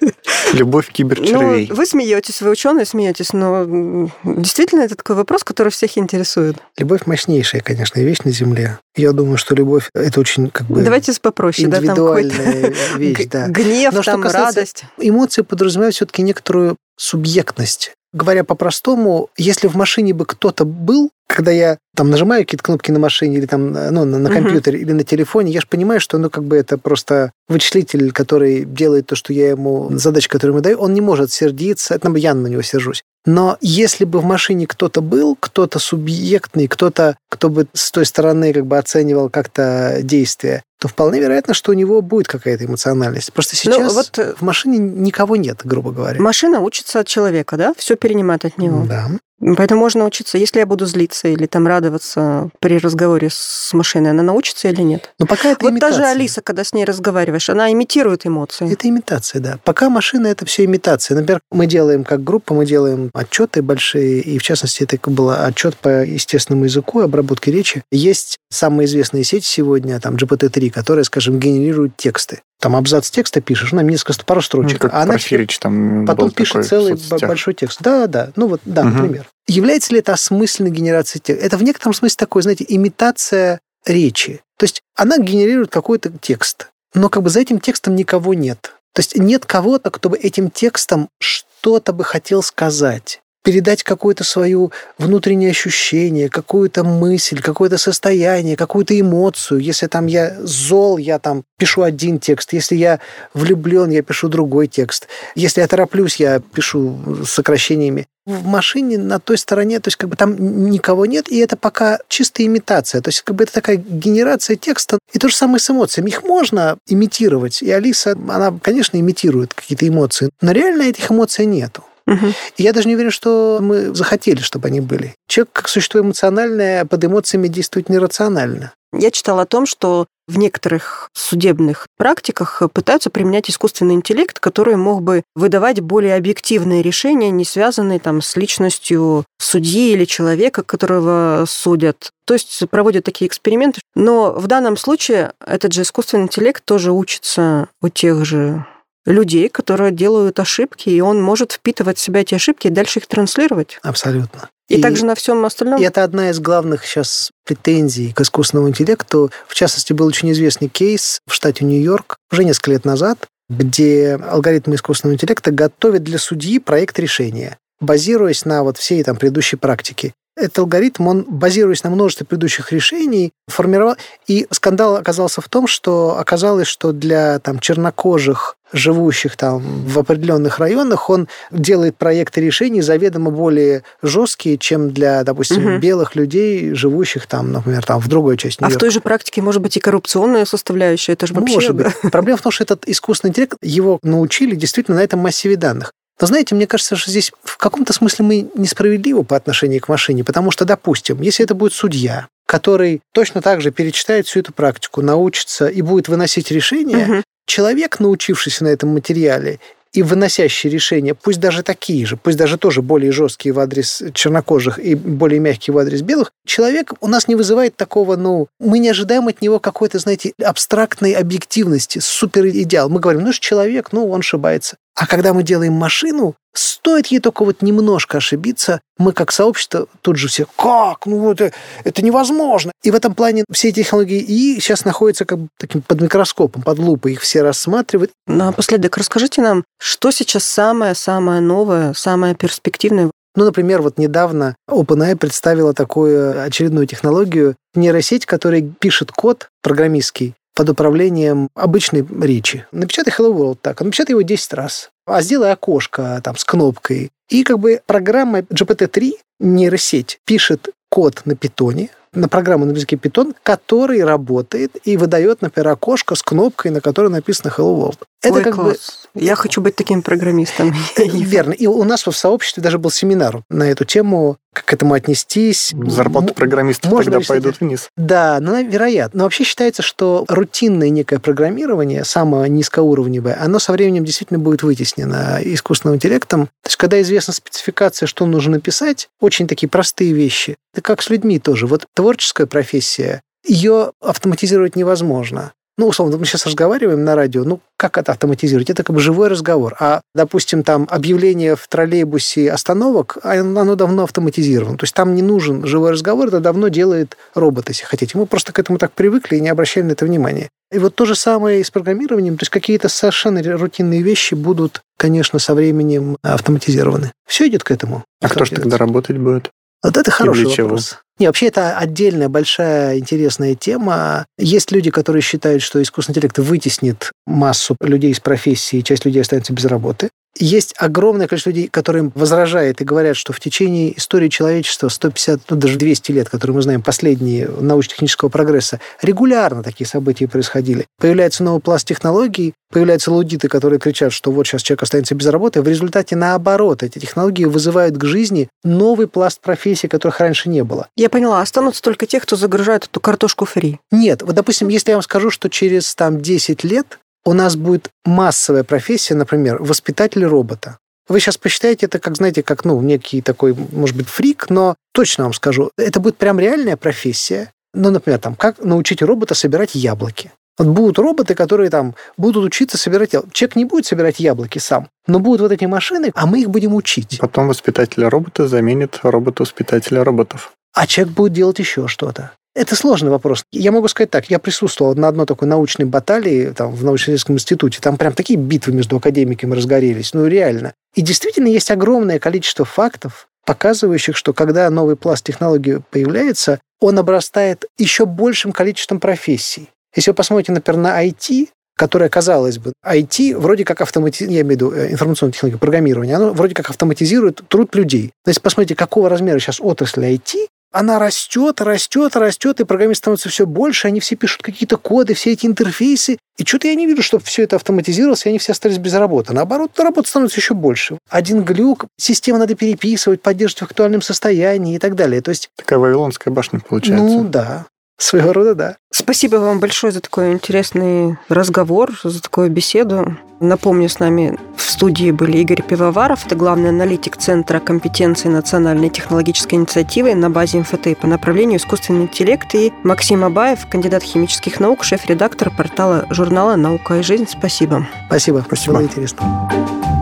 Любовь 0.52 0.90
киберчервей. 0.90 1.68
Ну, 1.68 1.74
вы 1.76 1.86
смеетесь, 1.86 2.42
вы 2.42 2.50
ученые 2.50 2.84
смеетесь, 2.84 3.32
но 3.32 4.10
действительно 4.24 4.80
это 4.80 4.96
такой 4.96 5.14
вопрос, 5.14 5.44
который 5.44 5.68
всех 5.68 5.96
интересует. 5.96 6.56
Любовь 6.76 7.06
мощнейшая, 7.06 7.60
конечно, 7.60 8.00
вещь 8.00 8.18
на 8.24 8.32
Земле. 8.32 8.78
Я 8.96 9.12
думаю, 9.12 9.36
что 9.36 9.54
любовь– 9.54 9.88
это 9.94 10.20
очень 10.20 10.50
как 10.50 10.66
бы 10.66 10.82
Давайте 10.82 11.12
попроще, 11.20 11.68
да, 11.68 11.80
там 11.80 12.16
вещь, 12.96 13.26
да. 13.30 13.48
Гнев, 13.48 13.94
Но 13.94 14.02
там, 14.02 14.22
радость. 14.24 14.84
Эмоции 14.98 15.42
подразумевают 15.42 15.94
все-таки 15.94 16.22
некоторую 16.22 16.76
субъектность. 16.96 17.92
Говоря 18.12 18.44
по-простому, 18.44 19.30
если 19.38 19.68
в 19.68 19.76
машине 19.76 20.12
бы 20.12 20.26
кто-то 20.26 20.64
был, 20.64 21.10
когда 21.32 21.50
я 21.50 21.78
там 21.96 22.10
нажимаю 22.10 22.44
какие-то 22.44 22.64
кнопки 22.64 22.90
на 22.90 22.98
машине 22.98 23.38
или 23.38 23.46
там 23.46 23.72
ну, 23.72 24.04
на, 24.04 24.18
на 24.18 24.28
uh-huh. 24.28 24.32
компьютере 24.32 24.80
или 24.80 24.92
на 24.92 25.04
телефоне, 25.04 25.52
я 25.52 25.60
же 25.60 25.66
понимаю, 25.66 26.00
что 26.00 26.18
ну 26.18 26.30
как 26.30 26.44
бы 26.44 26.56
это 26.56 26.78
просто 26.78 27.32
вычислитель, 27.48 28.12
который 28.12 28.64
делает 28.64 29.06
то, 29.06 29.16
что 29.16 29.32
я 29.32 29.50
ему, 29.50 29.90
задача, 29.92 30.28
которую 30.28 30.54
ему 30.54 30.62
даю, 30.62 30.78
он 30.78 30.94
не 30.94 31.00
может 31.00 31.32
сердиться, 31.32 31.94
это 31.94 32.10
я 32.16 32.34
на 32.34 32.46
него 32.46 32.62
сержусь. 32.62 33.02
Но 33.24 33.56
если 33.60 34.04
бы 34.04 34.18
в 34.18 34.24
машине 34.24 34.66
кто-то 34.66 35.00
был, 35.00 35.36
кто-то 35.38 35.78
субъектный, 35.78 36.66
кто-то, 36.66 37.16
кто 37.28 37.50
бы 37.50 37.68
с 37.72 37.92
той 37.92 38.04
стороны 38.04 38.52
как 38.52 38.66
бы 38.66 38.78
оценивал 38.78 39.30
как-то 39.30 40.00
действие, 40.02 40.62
то 40.80 40.88
вполне 40.88 41.20
вероятно, 41.20 41.54
что 41.54 41.70
у 41.70 41.74
него 41.74 42.02
будет 42.02 42.26
какая-то 42.26 42.64
эмоциональность. 42.64 43.32
Просто 43.32 43.54
ну, 43.64 43.72
сейчас 43.72 43.94
ну, 43.94 43.94
вот 43.94 44.36
в 44.38 44.42
машине 44.42 44.78
никого 44.78 45.36
нет, 45.36 45.60
грубо 45.62 45.92
говоря. 45.92 46.20
Машина 46.20 46.58
учится 46.60 46.98
от 46.98 47.06
человека, 47.06 47.56
да? 47.56 47.72
Все 47.76 47.94
перенимает 47.94 48.44
от 48.44 48.58
него. 48.58 48.84
Да. 48.86 49.08
Поэтому 49.56 49.80
можно 49.80 50.04
учиться, 50.04 50.38
если 50.38 50.60
я 50.60 50.66
буду 50.66 50.86
злиться 50.86 51.28
или 51.28 51.46
там 51.46 51.66
радоваться 51.66 52.50
при 52.60 52.78
разговоре 52.78 53.28
с 53.30 53.70
машиной, 53.72 54.10
она 54.10 54.22
научится 54.22 54.68
или 54.68 54.82
нет? 54.82 55.12
Но 55.18 55.26
пока 55.26 55.50
это 55.50 55.64
Вот 55.64 55.72
имитация. 55.72 55.98
даже 55.98 56.10
Алиса, 56.10 56.42
когда 56.42 56.64
с 56.64 56.72
ней 56.72 56.84
разговариваешь, 56.84 57.50
она 57.50 57.72
имитирует 57.72 58.24
эмоции. 58.26 58.72
Это 58.72 58.88
имитация, 58.88 59.40
да. 59.40 59.58
Пока 59.64 59.90
машина 59.90 60.28
это 60.28 60.46
все 60.46 60.64
имитация. 60.64 61.16
Например, 61.16 61.40
мы 61.50 61.66
делаем 61.66 62.04
как 62.04 62.22
группа, 62.22 62.54
мы 62.54 62.66
делаем 62.66 63.10
отчеты 63.14 63.62
большие, 63.62 64.20
и 64.20 64.38
в 64.38 64.42
частности 64.42 64.84
это 64.84 64.98
был 65.10 65.30
отчет 65.30 65.76
по 65.76 66.04
естественному 66.04 66.66
языку, 66.66 67.00
обработке 67.00 67.50
речи. 67.50 67.82
Есть 67.90 68.38
самые 68.50 68.86
известные 68.86 69.24
сети 69.24 69.46
сегодня, 69.46 69.98
там 70.00 70.14
GPT-3, 70.14 70.70
которая, 70.70 71.04
скажем, 71.04 71.38
генерирует 71.38 71.96
тексты 71.96 72.42
там 72.62 72.76
абзац 72.76 73.10
текста 73.10 73.40
пишешь, 73.40 73.72
она 73.72 73.82
несколько 73.82 74.24
пару 74.24 74.40
строчек. 74.40 74.84
Ну, 74.84 74.90
а 74.92 75.02
она 75.02 75.14
Порфирич 75.14 75.58
там 75.58 76.06
потом 76.06 76.30
пишет 76.30 76.64
целый 76.64 76.94
большой 77.20 77.54
текст. 77.54 77.82
Да, 77.82 78.06
да. 78.06 78.30
Ну 78.36 78.46
вот, 78.46 78.60
да, 78.64 78.82
угу. 78.82 78.90
например. 78.90 79.26
Является 79.48 79.92
ли 79.92 79.98
это 79.98 80.12
осмысленной 80.12 80.70
генерацией 80.70 81.20
текста? 81.20 81.44
Это 81.44 81.56
в 81.56 81.64
некотором 81.64 81.92
смысле 81.92 82.14
такое, 82.16 82.44
знаете, 82.44 82.64
имитация 82.68 83.58
речи. 83.84 84.42
То 84.58 84.64
есть 84.64 84.80
она 84.94 85.18
генерирует 85.18 85.72
какой-то 85.72 86.12
текст, 86.20 86.68
но 86.94 87.08
как 87.08 87.24
бы 87.24 87.30
за 87.30 87.40
этим 87.40 87.58
текстом 87.58 87.96
никого 87.96 88.32
нет. 88.32 88.74
То 88.94 89.00
есть 89.00 89.16
нет 89.16 89.44
кого-то, 89.44 89.90
кто 89.90 90.08
бы 90.08 90.16
этим 90.16 90.48
текстом 90.48 91.08
что-то 91.18 91.92
бы 91.92 92.04
хотел 92.04 92.44
сказать 92.44 93.22
передать 93.42 93.82
какое-то 93.82 94.24
свое 94.24 94.70
внутреннее 94.98 95.50
ощущение, 95.50 96.28
какую-то 96.28 96.84
мысль, 96.84 97.40
какое-то 97.40 97.78
состояние, 97.78 98.56
какую-то 98.56 98.98
эмоцию. 98.98 99.60
Если 99.60 99.86
там 99.86 100.06
я 100.06 100.36
зол, 100.40 100.98
я 100.98 101.18
там 101.18 101.42
пишу 101.58 101.82
один 101.82 102.18
текст. 102.18 102.52
Если 102.52 102.76
я 102.76 103.00
влюблен, 103.34 103.90
я 103.90 104.02
пишу 104.02 104.28
другой 104.28 104.68
текст. 104.68 105.08
Если 105.34 105.60
я 105.60 105.68
тороплюсь, 105.68 106.16
я 106.16 106.40
пишу 106.40 106.98
сокращениями. 107.26 108.06
В 108.24 108.46
машине 108.46 108.98
на 108.98 109.18
той 109.18 109.36
стороне, 109.36 109.80
то 109.80 109.88
есть 109.88 109.96
как 109.96 110.08
бы 110.08 110.14
там 110.14 110.70
никого 110.70 111.06
нет, 111.06 111.28
и 111.28 111.38
это 111.38 111.56
пока 111.56 111.98
чистая 112.06 112.46
имитация. 112.46 113.00
То 113.00 113.08
есть 113.08 113.22
как 113.22 113.34
бы 113.34 113.42
это 113.42 113.52
такая 113.52 113.76
генерация 113.76 114.54
текста. 114.54 114.98
И 115.12 115.18
то 115.18 115.28
же 115.28 115.34
самое 115.34 115.58
с 115.58 115.68
эмоциями. 115.68 116.10
Их 116.10 116.22
можно 116.22 116.78
имитировать. 116.86 117.62
И 117.62 117.70
Алиса, 117.72 118.12
она, 118.12 118.56
конечно, 118.62 118.96
имитирует 118.96 119.54
какие-то 119.54 119.88
эмоции, 119.88 120.30
но 120.40 120.52
реально 120.52 120.82
этих 120.82 121.10
эмоций 121.10 121.46
нету. 121.46 121.82
Угу. 122.12 122.26
И 122.56 122.62
я 122.62 122.72
даже 122.72 122.88
не 122.88 122.94
уверен, 122.94 123.10
что 123.10 123.58
мы 123.60 123.94
захотели, 123.94 124.40
чтобы 124.40 124.68
они 124.68 124.80
были. 124.80 125.14
Человек, 125.28 125.50
как 125.52 125.68
существо 125.68 126.00
эмоциональное, 126.00 126.84
под 126.84 127.04
эмоциями 127.04 127.48
действует 127.48 127.88
нерационально. 127.88 128.72
Я 128.94 129.10
читала 129.10 129.42
о 129.42 129.46
том, 129.46 129.64
что 129.64 130.06
в 130.28 130.38
некоторых 130.38 131.08
судебных 131.14 131.86
практиках 131.96 132.62
пытаются 132.72 133.10
применять 133.10 133.48
искусственный 133.48 133.94
интеллект, 133.94 134.38
который 134.38 134.76
мог 134.76 135.02
бы 135.02 135.22
выдавать 135.34 135.80
более 135.80 136.14
объективные 136.14 136.82
решения, 136.82 137.30
не 137.30 137.44
связанные 137.44 137.98
там, 137.98 138.20
с 138.20 138.36
личностью 138.36 139.24
судьи 139.38 139.92
или 139.92 140.04
человека, 140.04 140.62
которого 140.62 141.44
судят. 141.48 142.10
То 142.26 142.34
есть 142.34 142.62
проводят 142.70 143.04
такие 143.04 143.26
эксперименты. 143.26 143.80
Но 143.94 144.32
в 144.32 144.46
данном 144.46 144.76
случае 144.76 145.32
этот 145.44 145.72
же 145.72 145.82
искусственный 145.82 146.24
интеллект 146.24 146.62
тоже 146.64 146.92
учится 146.92 147.68
у 147.80 147.88
тех 147.88 148.24
же 148.24 148.64
людей, 149.06 149.48
которые 149.48 149.92
делают 149.92 150.38
ошибки, 150.38 150.88
и 150.88 151.00
он 151.00 151.20
может 151.20 151.52
впитывать 151.52 151.98
в 151.98 152.00
себя 152.00 152.20
эти 152.20 152.34
ошибки 152.34 152.68
и 152.68 152.70
дальше 152.70 153.00
их 153.00 153.06
транслировать. 153.06 153.78
Абсолютно. 153.82 154.48
И, 154.68 154.76
и 154.76 154.80
также 154.80 155.04
на 155.04 155.14
всем 155.14 155.44
остальном. 155.44 155.80
И 155.80 155.84
это 155.84 156.04
одна 156.04 156.30
из 156.30 156.40
главных 156.40 156.86
сейчас 156.86 157.30
претензий 157.44 158.12
к 158.12 158.20
искусственному 158.20 158.68
интеллекту. 158.68 159.30
В 159.46 159.54
частности, 159.54 159.92
был 159.92 160.06
очень 160.06 160.30
известный 160.32 160.68
кейс 160.68 161.20
в 161.26 161.34
штате 161.34 161.64
Нью-Йорк 161.64 162.16
уже 162.30 162.44
несколько 162.44 162.70
лет 162.70 162.84
назад, 162.84 163.26
где 163.50 164.14
алгоритмы 164.14 164.76
искусственного 164.76 165.14
интеллекта 165.14 165.50
готовят 165.50 166.02
для 166.04 166.18
судьи 166.18 166.58
проект 166.58 166.98
решения, 166.98 167.58
базируясь 167.80 168.44
на 168.44 168.62
вот 168.62 168.78
всей 168.78 169.02
там 169.02 169.16
предыдущей 169.16 169.56
практике. 169.56 170.14
Этот 170.36 170.60
алгоритм, 170.60 171.08
он, 171.08 171.24
базируясь 171.28 171.84
на 171.84 171.90
множестве 171.90 172.26
предыдущих 172.26 172.72
решений, 172.72 173.32
формировал... 173.48 173.96
И 174.26 174.46
скандал 174.50 174.96
оказался 174.96 175.40
в 175.40 175.48
том, 175.48 175.66
что 175.66 176.16
оказалось, 176.18 176.66
что 176.66 176.92
для 176.92 177.38
там, 177.38 177.58
чернокожих 177.58 178.56
живущих 178.72 179.36
там 179.36 179.62
в 179.86 179.98
определенных 179.98 180.58
районах, 180.58 181.10
он 181.10 181.28
делает 181.50 181.96
проекты 181.96 182.40
решений 182.40 182.80
заведомо 182.80 183.30
более 183.30 183.82
жесткие, 184.02 184.58
чем 184.58 184.90
для, 184.90 185.22
допустим, 185.24 185.66
угу. 185.66 185.78
белых 185.78 186.16
людей, 186.16 186.74
живущих 186.74 187.26
там, 187.26 187.52
например, 187.52 187.84
там 187.84 188.00
в 188.00 188.08
другой 188.08 188.36
части 188.36 188.62
А 188.64 188.70
в 188.70 188.76
той 188.76 188.90
же 188.90 189.00
практике 189.00 189.42
может 189.42 189.60
быть 189.60 189.76
и 189.76 189.80
коррупционная 189.80 190.44
составляющая, 190.44 191.12
это 191.12 191.26
же 191.26 191.34
вообще... 191.34 191.54
Может 191.54 191.74
быть. 191.74 191.86
Проблема 192.10 192.38
в 192.38 192.42
том, 192.42 192.52
что 192.52 192.64
этот 192.64 192.88
искусственный 192.88 193.30
интеллект, 193.30 193.56
его 193.60 193.98
научили 194.02 194.54
действительно 194.54 194.96
на 194.98 195.02
этом 195.02 195.20
массиве 195.20 195.56
данных. 195.56 195.92
Но 196.20 196.26
знаете, 196.26 196.54
мне 196.54 196.66
кажется, 196.66 196.96
что 196.96 197.10
здесь 197.10 197.32
в 197.42 197.56
каком-то 197.56 197.92
смысле 197.92 198.24
мы 198.24 198.48
несправедливы 198.54 199.24
по 199.24 199.36
отношению 199.36 199.80
к 199.80 199.88
машине, 199.88 200.24
потому 200.24 200.50
что, 200.50 200.64
допустим, 200.64 201.20
если 201.20 201.44
это 201.44 201.54
будет 201.54 201.72
судья, 201.72 202.28
который 202.46 203.00
точно 203.12 203.40
так 203.42 203.60
же 203.60 203.70
перечитает 203.70 204.26
всю 204.26 204.40
эту 204.40 204.52
практику, 204.52 205.02
научится 205.02 205.68
и 205.68 205.82
будет 205.82 206.08
выносить 206.08 206.50
решение, 206.50 207.06
угу. 207.06 207.22
человек, 207.46 207.98
научившийся 207.98 208.64
на 208.64 208.68
этом 208.68 208.90
материале 208.90 209.58
и 209.92 210.02
выносящие 210.02 210.72
решения, 210.72 211.14
пусть 211.14 211.38
даже 211.38 211.62
такие 211.62 212.06
же, 212.06 212.16
пусть 212.16 212.38
даже 212.38 212.56
тоже 212.56 212.80
более 212.80 213.12
жесткие 213.12 213.52
в 213.52 213.60
адрес 213.60 214.02
чернокожих 214.14 214.78
и 214.78 214.94
более 214.94 215.38
мягкие 215.38 215.74
в 215.74 215.78
адрес 215.78 216.00
белых, 216.02 216.32
человек 216.46 216.94
у 217.00 217.08
нас 217.08 217.28
не 217.28 217.34
вызывает 217.34 217.76
такого, 217.76 218.16
ну, 218.16 218.48
мы 218.58 218.78
не 218.78 218.88
ожидаем 218.88 219.28
от 219.28 219.42
него 219.42 219.58
какой-то, 219.58 219.98
знаете, 219.98 220.32
абстрактной 220.42 221.12
объективности, 221.12 221.98
супер 221.98 222.46
идеал. 222.46 222.88
Мы 222.88 223.00
говорим, 223.00 223.22
ну, 223.22 223.32
человек, 223.32 223.92
ну, 223.92 224.08
он 224.08 224.20
ошибается. 224.20 224.76
А 224.94 225.06
когда 225.06 225.32
мы 225.32 225.42
делаем 225.42 225.72
машину, 225.72 226.34
стоит 226.54 227.06
ей 227.06 227.18
только 227.18 227.44
вот 227.44 227.62
немножко 227.62 228.18
ошибиться, 228.18 228.80
мы 228.98 229.12
как 229.12 229.32
сообщество 229.32 229.86
тут 230.02 230.16
же 230.16 230.28
все, 230.28 230.46
как? 230.56 231.06
Ну, 231.06 231.32
это, 231.32 231.52
это 231.84 232.02
невозможно. 232.02 232.72
И 232.82 232.90
в 232.90 232.94
этом 232.94 233.14
плане 233.14 233.44
все 233.50 233.72
технологии 233.72 234.20
и 234.20 234.60
сейчас 234.60 234.84
находятся 234.84 235.24
как 235.24 235.38
бы 235.38 235.48
таким 235.58 235.80
под 235.82 236.00
микроскопом, 236.02 236.62
под 236.62 236.78
лупой, 236.78 237.12
их 237.12 237.22
все 237.22 237.42
рассматривают. 237.42 238.10
Напоследок 238.26 238.96
расскажите 238.98 239.40
нам, 239.40 239.64
что 239.80 240.10
сейчас 240.10 240.44
самое-самое 240.44 241.40
новое, 241.40 241.94
самое 241.94 242.34
перспективное 242.34 243.10
ну, 243.34 243.46
например, 243.46 243.80
вот 243.80 243.96
недавно 243.96 244.56
OpenAI 244.68 245.16
представила 245.16 245.72
такую 245.72 246.42
очередную 246.42 246.86
технологию, 246.86 247.56
нейросеть, 247.74 248.26
которая 248.26 248.60
пишет 248.60 249.10
код 249.10 249.48
программистский, 249.62 250.34
под 250.54 250.68
управлением 250.68 251.48
обычной 251.54 252.06
речи. 252.20 252.66
Напечатай 252.72 253.14
Hello 253.16 253.34
World 253.34 253.58
так, 253.60 253.80
а 253.80 253.84
напечатай 253.84 254.12
его 254.12 254.22
10 254.22 254.52
раз. 254.54 254.90
А 255.06 255.22
сделай 255.22 255.52
окошко 255.52 256.20
там 256.22 256.36
с 256.36 256.44
кнопкой. 256.44 257.10
И 257.28 257.44
как 257.44 257.58
бы 257.58 257.80
программа 257.86 258.40
GPT-3, 258.40 259.12
нейросеть, 259.40 260.20
пишет 260.24 260.68
код 260.90 261.22
на 261.24 261.34
питоне, 261.34 261.90
на 262.12 262.28
программу 262.28 262.66
на 262.66 262.72
языке 262.72 262.96
Python, 262.96 263.34
который 263.42 264.04
работает 264.04 264.76
и 264.84 264.96
выдает, 264.96 265.40
например, 265.40 265.68
окошко 265.68 266.14
с 266.14 266.22
кнопкой, 266.22 266.70
на 266.70 266.80
которой 266.80 267.08
написано 267.08 267.50
Hello 267.56 267.74
World. 267.78 267.98
Это 268.22 268.34
Ой, 268.34 268.44
как 268.44 268.54
класс. 268.54 269.00
бы... 269.01 269.01
Я 269.14 269.34
хочу 269.34 269.60
быть 269.60 269.76
таким 269.76 270.02
программистом. 270.02 270.74
Верно. 270.96 271.52
И 271.52 271.66
у 271.66 271.84
нас 271.84 272.06
в 272.06 272.12
сообществе 272.12 272.62
даже 272.62 272.78
был 272.78 272.90
семинар 272.90 273.42
на 273.50 273.64
эту 273.64 273.84
тему 273.84 274.38
как 274.52 274.66
к 274.66 274.72
этому 274.74 274.94
отнестись. 274.94 275.72
Зарплаты 275.86 276.34
программистов 276.34 276.90
Можно 276.90 277.12
тогда 277.12 277.26
пойдут 277.26 277.60
вниз. 277.60 277.88
Да, 277.96 278.38
ну, 278.40 278.62
вероятно. 278.62 279.18
Но 279.18 279.24
вообще 279.24 279.44
считается, 279.44 279.82
что 279.82 280.24
рутинное 280.28 280.90
некое 280.90 281.18
программирование, 281.18 282.04
самое 282.04 282.50
низкоуровневое, 282.50 283.38
оно 283.40 283.58
со 283.58 283.72
временем 283.72 284.04
действительно 284.04 284.38
будет 284.38 284.62
вытеснено 284.62 285.38
искусственным 285.42 285.96
интеллектом. 285.96 286.46
То 286.62 286.66
есть, 286.66 286.76
когда 286.76 287.00
известна 287.00 287.32
спецификация, 287.32 288.06
что 288.06 288.26
нужно 288.26 288.52
написать, 288.52 289.08
очень 289.20 289.46
такие 289.46 289.68
простые 289.68 290.12
вещи. 290.12 290.56
Это 290.74 290.82
как 290.82 291.02
с 291.02 291.08
людьми 291.08 291.38
тоже. 291.38 291.66
Вот 291.66 291.86
творческая 291.94 292.46
профессия, 292.46 293.22
ее 293.46 293.92
автоматизировать 294.00 294.76
невозможно 294.76 295.52
ну, 295.82 295.88
условно, 295.88 296.16
мы 296.16 296.26
сейчас 296.26 296.46
разговариваем 296.46 297.02
на 297.02 297.16
радио, 297.16 297.42
ну, 297.42 297.58
как 297.76 297.98
это 297.98 298.12
автоматизировать? 298.12 298.70
Это 298.70 298.84
как 298.84 298.94
бы 298.94 299.02
живой 299.02 299.26
разговор. 299.26 299.74
А, 299.80 300.00
допустим, 300.14 300.62
там 300.62 300.86
объявление 300.88 301.56
в 301.56 301.66
троллейбусе 301.66 302.52
остановок, 302.52 303.18
а 303.24 303.32
оно 303.32 303.74
давно 303.74 304.04
автоматизировано. 304.04 304.78
То 304.78 304.84
есть 304.84 304.94
там 304.94 305.16
не 305.16 305.22
нужен 305.22 305.66
живой 305.66 305.90
разговор, 305.90 306.28
это 306.28 306.38
давно 306.38 306.68
делает 306.68 307.16
робот, 307.34 307.68
если 307.68 307.84
хотите. 307.84 308.16
Мы 308.16 308.26
просто 308.26 308.52
к 308.52 308.60
этому 308.60 308.78
так 308.78 308.92
привыкли 308.92 309.38
и 309.38 309.40
не 309.40 309.48
обращаем 309.48 309.88
на 309.88 309.92
это 309.92 310.04
внимания. 310.04 310.50
И 310.72 310.78
вот 310.78 310.94
то 310.94 311.04
же 311.04 311.16
самое 311.16 311.60
и 311.60 311.64
с 311.64 311.72
программированием. 311.72 312.36
То 312.36 312.42
есть 312.42 312.52
какие-то 312.52 312.88
совершенно 312.88 313.42
рутинные 313.42 314.02
вещи 314.02 314.34
будут, 314.34 314.82
конечно, 314.96 315.40
со 315.40 315.52
временем 315.52 316.16
автоматизированы. 316.22 317.10
Все 317.26 317.48
идет 317.48 317.64
к 317.64 317.72
этому. 317.72 318.04
А 318.20 318.28
кто 318.28 318.44
же 318.44 318.52
тогда 318.52 318.78
работать 318.78 319.18
будет? 319.18 319.50
Вот 319.82 319.96
это 319.96 320.10
хороший 320.10 320.46
вопрос. 320.46 320.98
Не, 321.18 321.26
вообще 321.26 321.46
это 321.46 321.76
отдельная 321.76 322.28
большая 322.28 322.98
интересная 322.98 323.54
тема. 323.54 324.26
Есть 324.38 324.72
люди, 324.72 324.90
которые 324.90 325.22
считают, 325.22 325.62
что 325.62 325.82
искусственный 325.82 326.14
интеллект 326.14 326.38
вытеснит 326.38 327.12
массу 327.26 327.76
людей 327.80 328.10
из 328.10 328.20
профессии, 328.20 328.78
и 328.78 328.84
часть 328.84 329.04
людей 329.04 329.22
останется 329.22 329.52
без 329.52 329.64
работы. 329.66 330.10
Есть 330.38 330.74
огромное 330.78 331.28
количество 331.28 331.50
людей, 331.50 331.68
которые 331.68 332.10
возражают 332.14 332.80
и 332.80 332.84
говорят, 332.84 333.16
что 333.16 333.32
в 333.32 333.40
течение 333.40 333.96
истории 333.98 334.28
человечества 334.28 334.88
150, 334.88 335.42
ну 335.50 335.56
даже 335.56 335.76
200 335.76 336.12
лет, 336.12 336.28
которые 336.28 336.56
мы 336.56 336.62
знаем, 336.62 336.82
последние 336.82 337.48
научно-технического 337.48 338.28
прогресса, 338.28 338.80
регулярно 339.02 339.62
такие 339.62 339.86
события 339.86 340.26
происходили. 340.26 340.86
Появляется 340.98 341.44
новый 341.44 341.60
пласт 341.60 341.86
технологий, 341.86 342.54
появляются 342.72 343.12
лудиты, 343.12 343.48
которые 343.48 343.78
кричат, 343.78 344.12
что 344.12 344.32
вот 344.32 344.46
сейчас 344.46 344.62
человек 344.62 344.82
останется 344.82 345.14
без 345.14 345.26
работы. 345.26 345.60
В 345.60 345.68
результате, 345.68 346.16
наоборот, 346.16 346.82
эти 346.82 346.98
технологии 346.98 347.44
вызывают 347.44 347.96
к 347.96 348.04
жизни 348.04 348.48
новый 348.64 349.06
пласт 349.06 349.40
профессий, 349.40 349.88
которых 349.88 350.20
раньше 350.20 350.48
не 350.48 350.64
было. 350.64 350.88
Я 350.96 351.10
поняла, 351.10 351.42
останутся 351.42 351.82
только 351.82 352.06
те, 352.06 352.18
кто 352.18 352.36
загружает 352.36 352.84
эту 352.84 353.00
картошку 353.00 353.44
фри. 353.44 353.78
Нет, 353.90 354.22
вот, 354.22 354.34
допустим, 354.34 354.68
если 354.68 354.90
я 354.90 354.96
вам 354.96 355.02
скажу, 355.02 355.30
что 355.30 355.50
через 355.50 355.94
там 355.94 356.20
10 356.20 356.64
лет 356.64 356.98
у 357.24 357.32
нас 357.32 357.56
будет 357.56 357.88
массовая 358.04 358.64
профессия, 358.64 359.14
например, 359.14 359.62
воспитатель 359.62 360.24
робота. 360.24 360.78
Вы 361.08 361.20
сейчас 361.20 361.36
посчитаете 361.36 361.86
это 361.86 361.98
как, 361.98 362.16
знаете, 362.16 362.42
как, 362.42 362.64
ну, 362.64 362.80
некий 362.80 363.22
такой, 363.22 363.54
может 363.54 363.96
быть, 363.96 364.08
фрик, 364.08 364.50
но 364.50 364.76
точно 364.92 365.24
вам 365.24 365.32
скажу, 365.32 365.70
это 365.76 366.00
будет 366.00 366.16
прям 366.16 366.38
реальная 366.38 366.76
профессия. 366.76 367.50
Ну, 367.74 367.90
например, 367.90 368.18
там, 368.18 368.34
как 368.34 368.62
научить 368.62 369.02
робота 369.02 369.34
собирать 369.34 369.74
яблоки. 369.74 370.32
Вот 370.58 370.68
будут 370.68 370.98
роботы, 370.98 371.34
которые 371.34 371.70
там 371.70 371.94
будут 372.16 372.44
учиться 372.44 372.76
собирать 372.76 373.14
яблоки. 373.14 373.34
Человек 373.34 373.56
не 373.56 373.64
будет 373.64 373.86
собирать 373.86 374.20
яблоки 374.20 374.58
сам, 374.58 374.88
но 375.06 375.18
будут 375.18 375.40
вот 375.40 375.52
эти 375.52 375.64
машины, 375.64 376.12
а 376.14 376.26
мы 376.26 376.42
их 376.42 376.50
будем 376.50 376.74
учить. 376.74 377.18
Потом 377.18 377.48
воспитателя 377.48 378.10
робота 378.10 378.46
заменит 378.46 379.00
робота-воспитателя 379.02 380.04
роботов. 380.04 380.52
А 380.74 380.86
человек 380.86 381.14
будет 381.14 381.32
делать 381.32 381.58
еще 381.58 381.88
что-то. 381.88 382.32
Это 382.54 382.76
сложный 382.76 383.10
вопрос. 383.10 383.44
Я 383.50 383.72
могу 383.72 383.88
сказать 383.88 384.10
так, 384.10 384.28
я 384.28 384.38
присутствовал 384.38 384.94
на 384.94 385.08
одной 385.08 385.26
такой 385.26 385.48
научной 385.48 385.86
баталии 385.86 386.50
там, 386.50 386.72
в 386.72 386.84
научно-исследовательском 386.84 387.36
институте. 387.36 387.80
Там 387.80 387.96
прям 387.96 388.12
такие 388.12 388.38
битвы 388.38 388.74
между 388.74 388.96
академиками 388.96 389.54
разгорелись. 389.54 390.12
Ну, 390.12 390.26
реально. 390.26 390.74
И 390.94 391.00
действительно 391.00 391.48
есть 391.48 391.70
огромное 391.70 392.18
количество 392.18 392.66
фактов, 392.66 393.28
показывающих, 393.46 394.16
что 394.16 394.34
когда 394.34 394.68
новый 394.68 394.96
пласт 394.96 395.24
технологий 395.24 395.78
появляется, 395.90 396.60
он 396.78 396.98
обрастает 396.98 397.64
еще 397.78 398.04
большим 398.04 398.52
количеством 398.52 399.00
профессий. 399.00 399.70
Если 399.94 400.10
вы 400.10 400.14
посмотрите, 400.14 400.52
например, 400.52 400.80
на 400.80 401.06
IT, 401.06 401.48
которое, 401.76 402.10
казалось 402.10 402.58
бы, 402.58 402.72
IT 402.84 403.36
вроде 403.38 403.64
как 403.64 403.80
автоматизирует, 403.80 404.34
я 404.34 404.42
имею 404.42 404.48
в 404.48 404.50
виду 404.50 404.72
э, 404.72 404.92
информационную 404.92 405.32
технологию 405.32 405.58
программирования, 405.58 406.16
оно 406.16 406.32
вроде 406.32 406.54
как 406.54 406.70
автоматизирует 406.70 407.42
труд 407.48 407.74
людей. 407.74 408.12
Но 408.26 408.30
если 408.30 408.40
посмотрите, 408.40 408.74
какого 408.74 409.08
размера 409.08 409.38
сейчас 409.38 409.60
отрасль 409.60 410.04
IT, 410.04 410.48
она 410.72 410.98
растет, 410.98 411.60
растет, 411.60 412.16
растет, 412.16 412.60
и 412.60 412.64
программистов 412.64 413.02
становится 413.02 413.28
все 413.28 413.46
больше, 413.46 413.88
они 413.88 414.00
все 414.00 414.16
пишут 414.16 414.42
какие-то 414.42 414.76
коды, 414.76 415.14
все 415.14 415.32
эти 415.32 415.46
интерфейсы. 415.46 416.18
И 416.38 416.44
что-то 416.44 416.66
я 416.66 416.74
не 416.74 416.86
вижу, 416.86 417.02
чтобы 417.02 417.24
все 417.24 417.42
это 417.42 417.56
автоматизировалось, 417.56 418.24
и 418.24 418.30
они 418.30 418.38
все 418.38 418.52
остались 418.52 418.78
без 418.78 418.94
работы. 418.94 419.34
Наоборот, 419.34 419.78
работа 419.78 420.08
становится 420.08 420.40
еще 420.40 420.54
больше. 420.54 420.98
Один 421.10 421.44
глюк, 421.44 421.86
систему 421.98 422.38
надо 422.38 422.54
переписывать, 422.54 423.20
поддерживать 423.20 423.60
в 423.60 423.64
актуальном 423.64 424.02
состоянии 424.02 424.76
и 424.76 424.78
так 424.78 424.94
далее. 424.94 425.20
То 425.20 425.28
есть... 425.28 425.50
Такая 425.56 425.78
вавилонская 425.78 426.32
башня 426.32 426.60
получается. 426.60 427.04
Ну 427.04 427.24
да, 427.24 427.66
Своего 427.98 428.32
рода, 428.32 428.54
да. 428.54 428.76
Спасибо 428.92 429.36
вам 429.36 429.60
большое 429.60 429.92
за 429.92 430.00
такой 430.00 430.32
интересный 430.32 431.16
разговор, 431.28 431.92
за 432.02 432.20
такую 432.20 432.50
беседу. 432.50 433.16
Напомню, 433.40 433.88
с 433.88 433.98
нами 433.98 434.38
в 434.56 434.62
студии 434.62 435.10
были 435.10 435.38
Игорь 435.38 435.62
Пивоваров, 435.62 436.26
это 436.26 436.36
главный 436.36 436.68
аналитик 436.68 437.16
Центра 437.16 437.58
компетенции 437.58 438.28
национальной 438.28 438.88
технологической 438.88 439.58
инициативы 439.58 440.14
на 440.14 440.30
базе 440.30 440.60
МФТ 440.60 440.98
по 441.00 441.06
направлению 441.06 441.58
искусственный 441.58 442.02
интеллект, 442.02 442.54
и 442.54 442.72
Максим 442.84 443.24
Абаев, 443.24 443.68
кандидат 443.68 444.02
химических 444.02 444.60
наук, 444.60 444.84
шеф-редактор 444.84 445.50
портала 445.50 446.06
журнала 446.10 446.56
«Наука 446.56 446.98
и 446.98 447.02
жизнь». 447.02 447.26
Спасибо. 447.28 447.88
Спасибо. 448.06 448.44
Спасибо. 448.46 448.74
Было 448.74 448.82
интересно. 448.84 449.48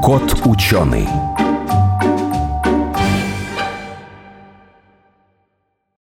Кот 0.02 0.34
ученый. 0.44 1.08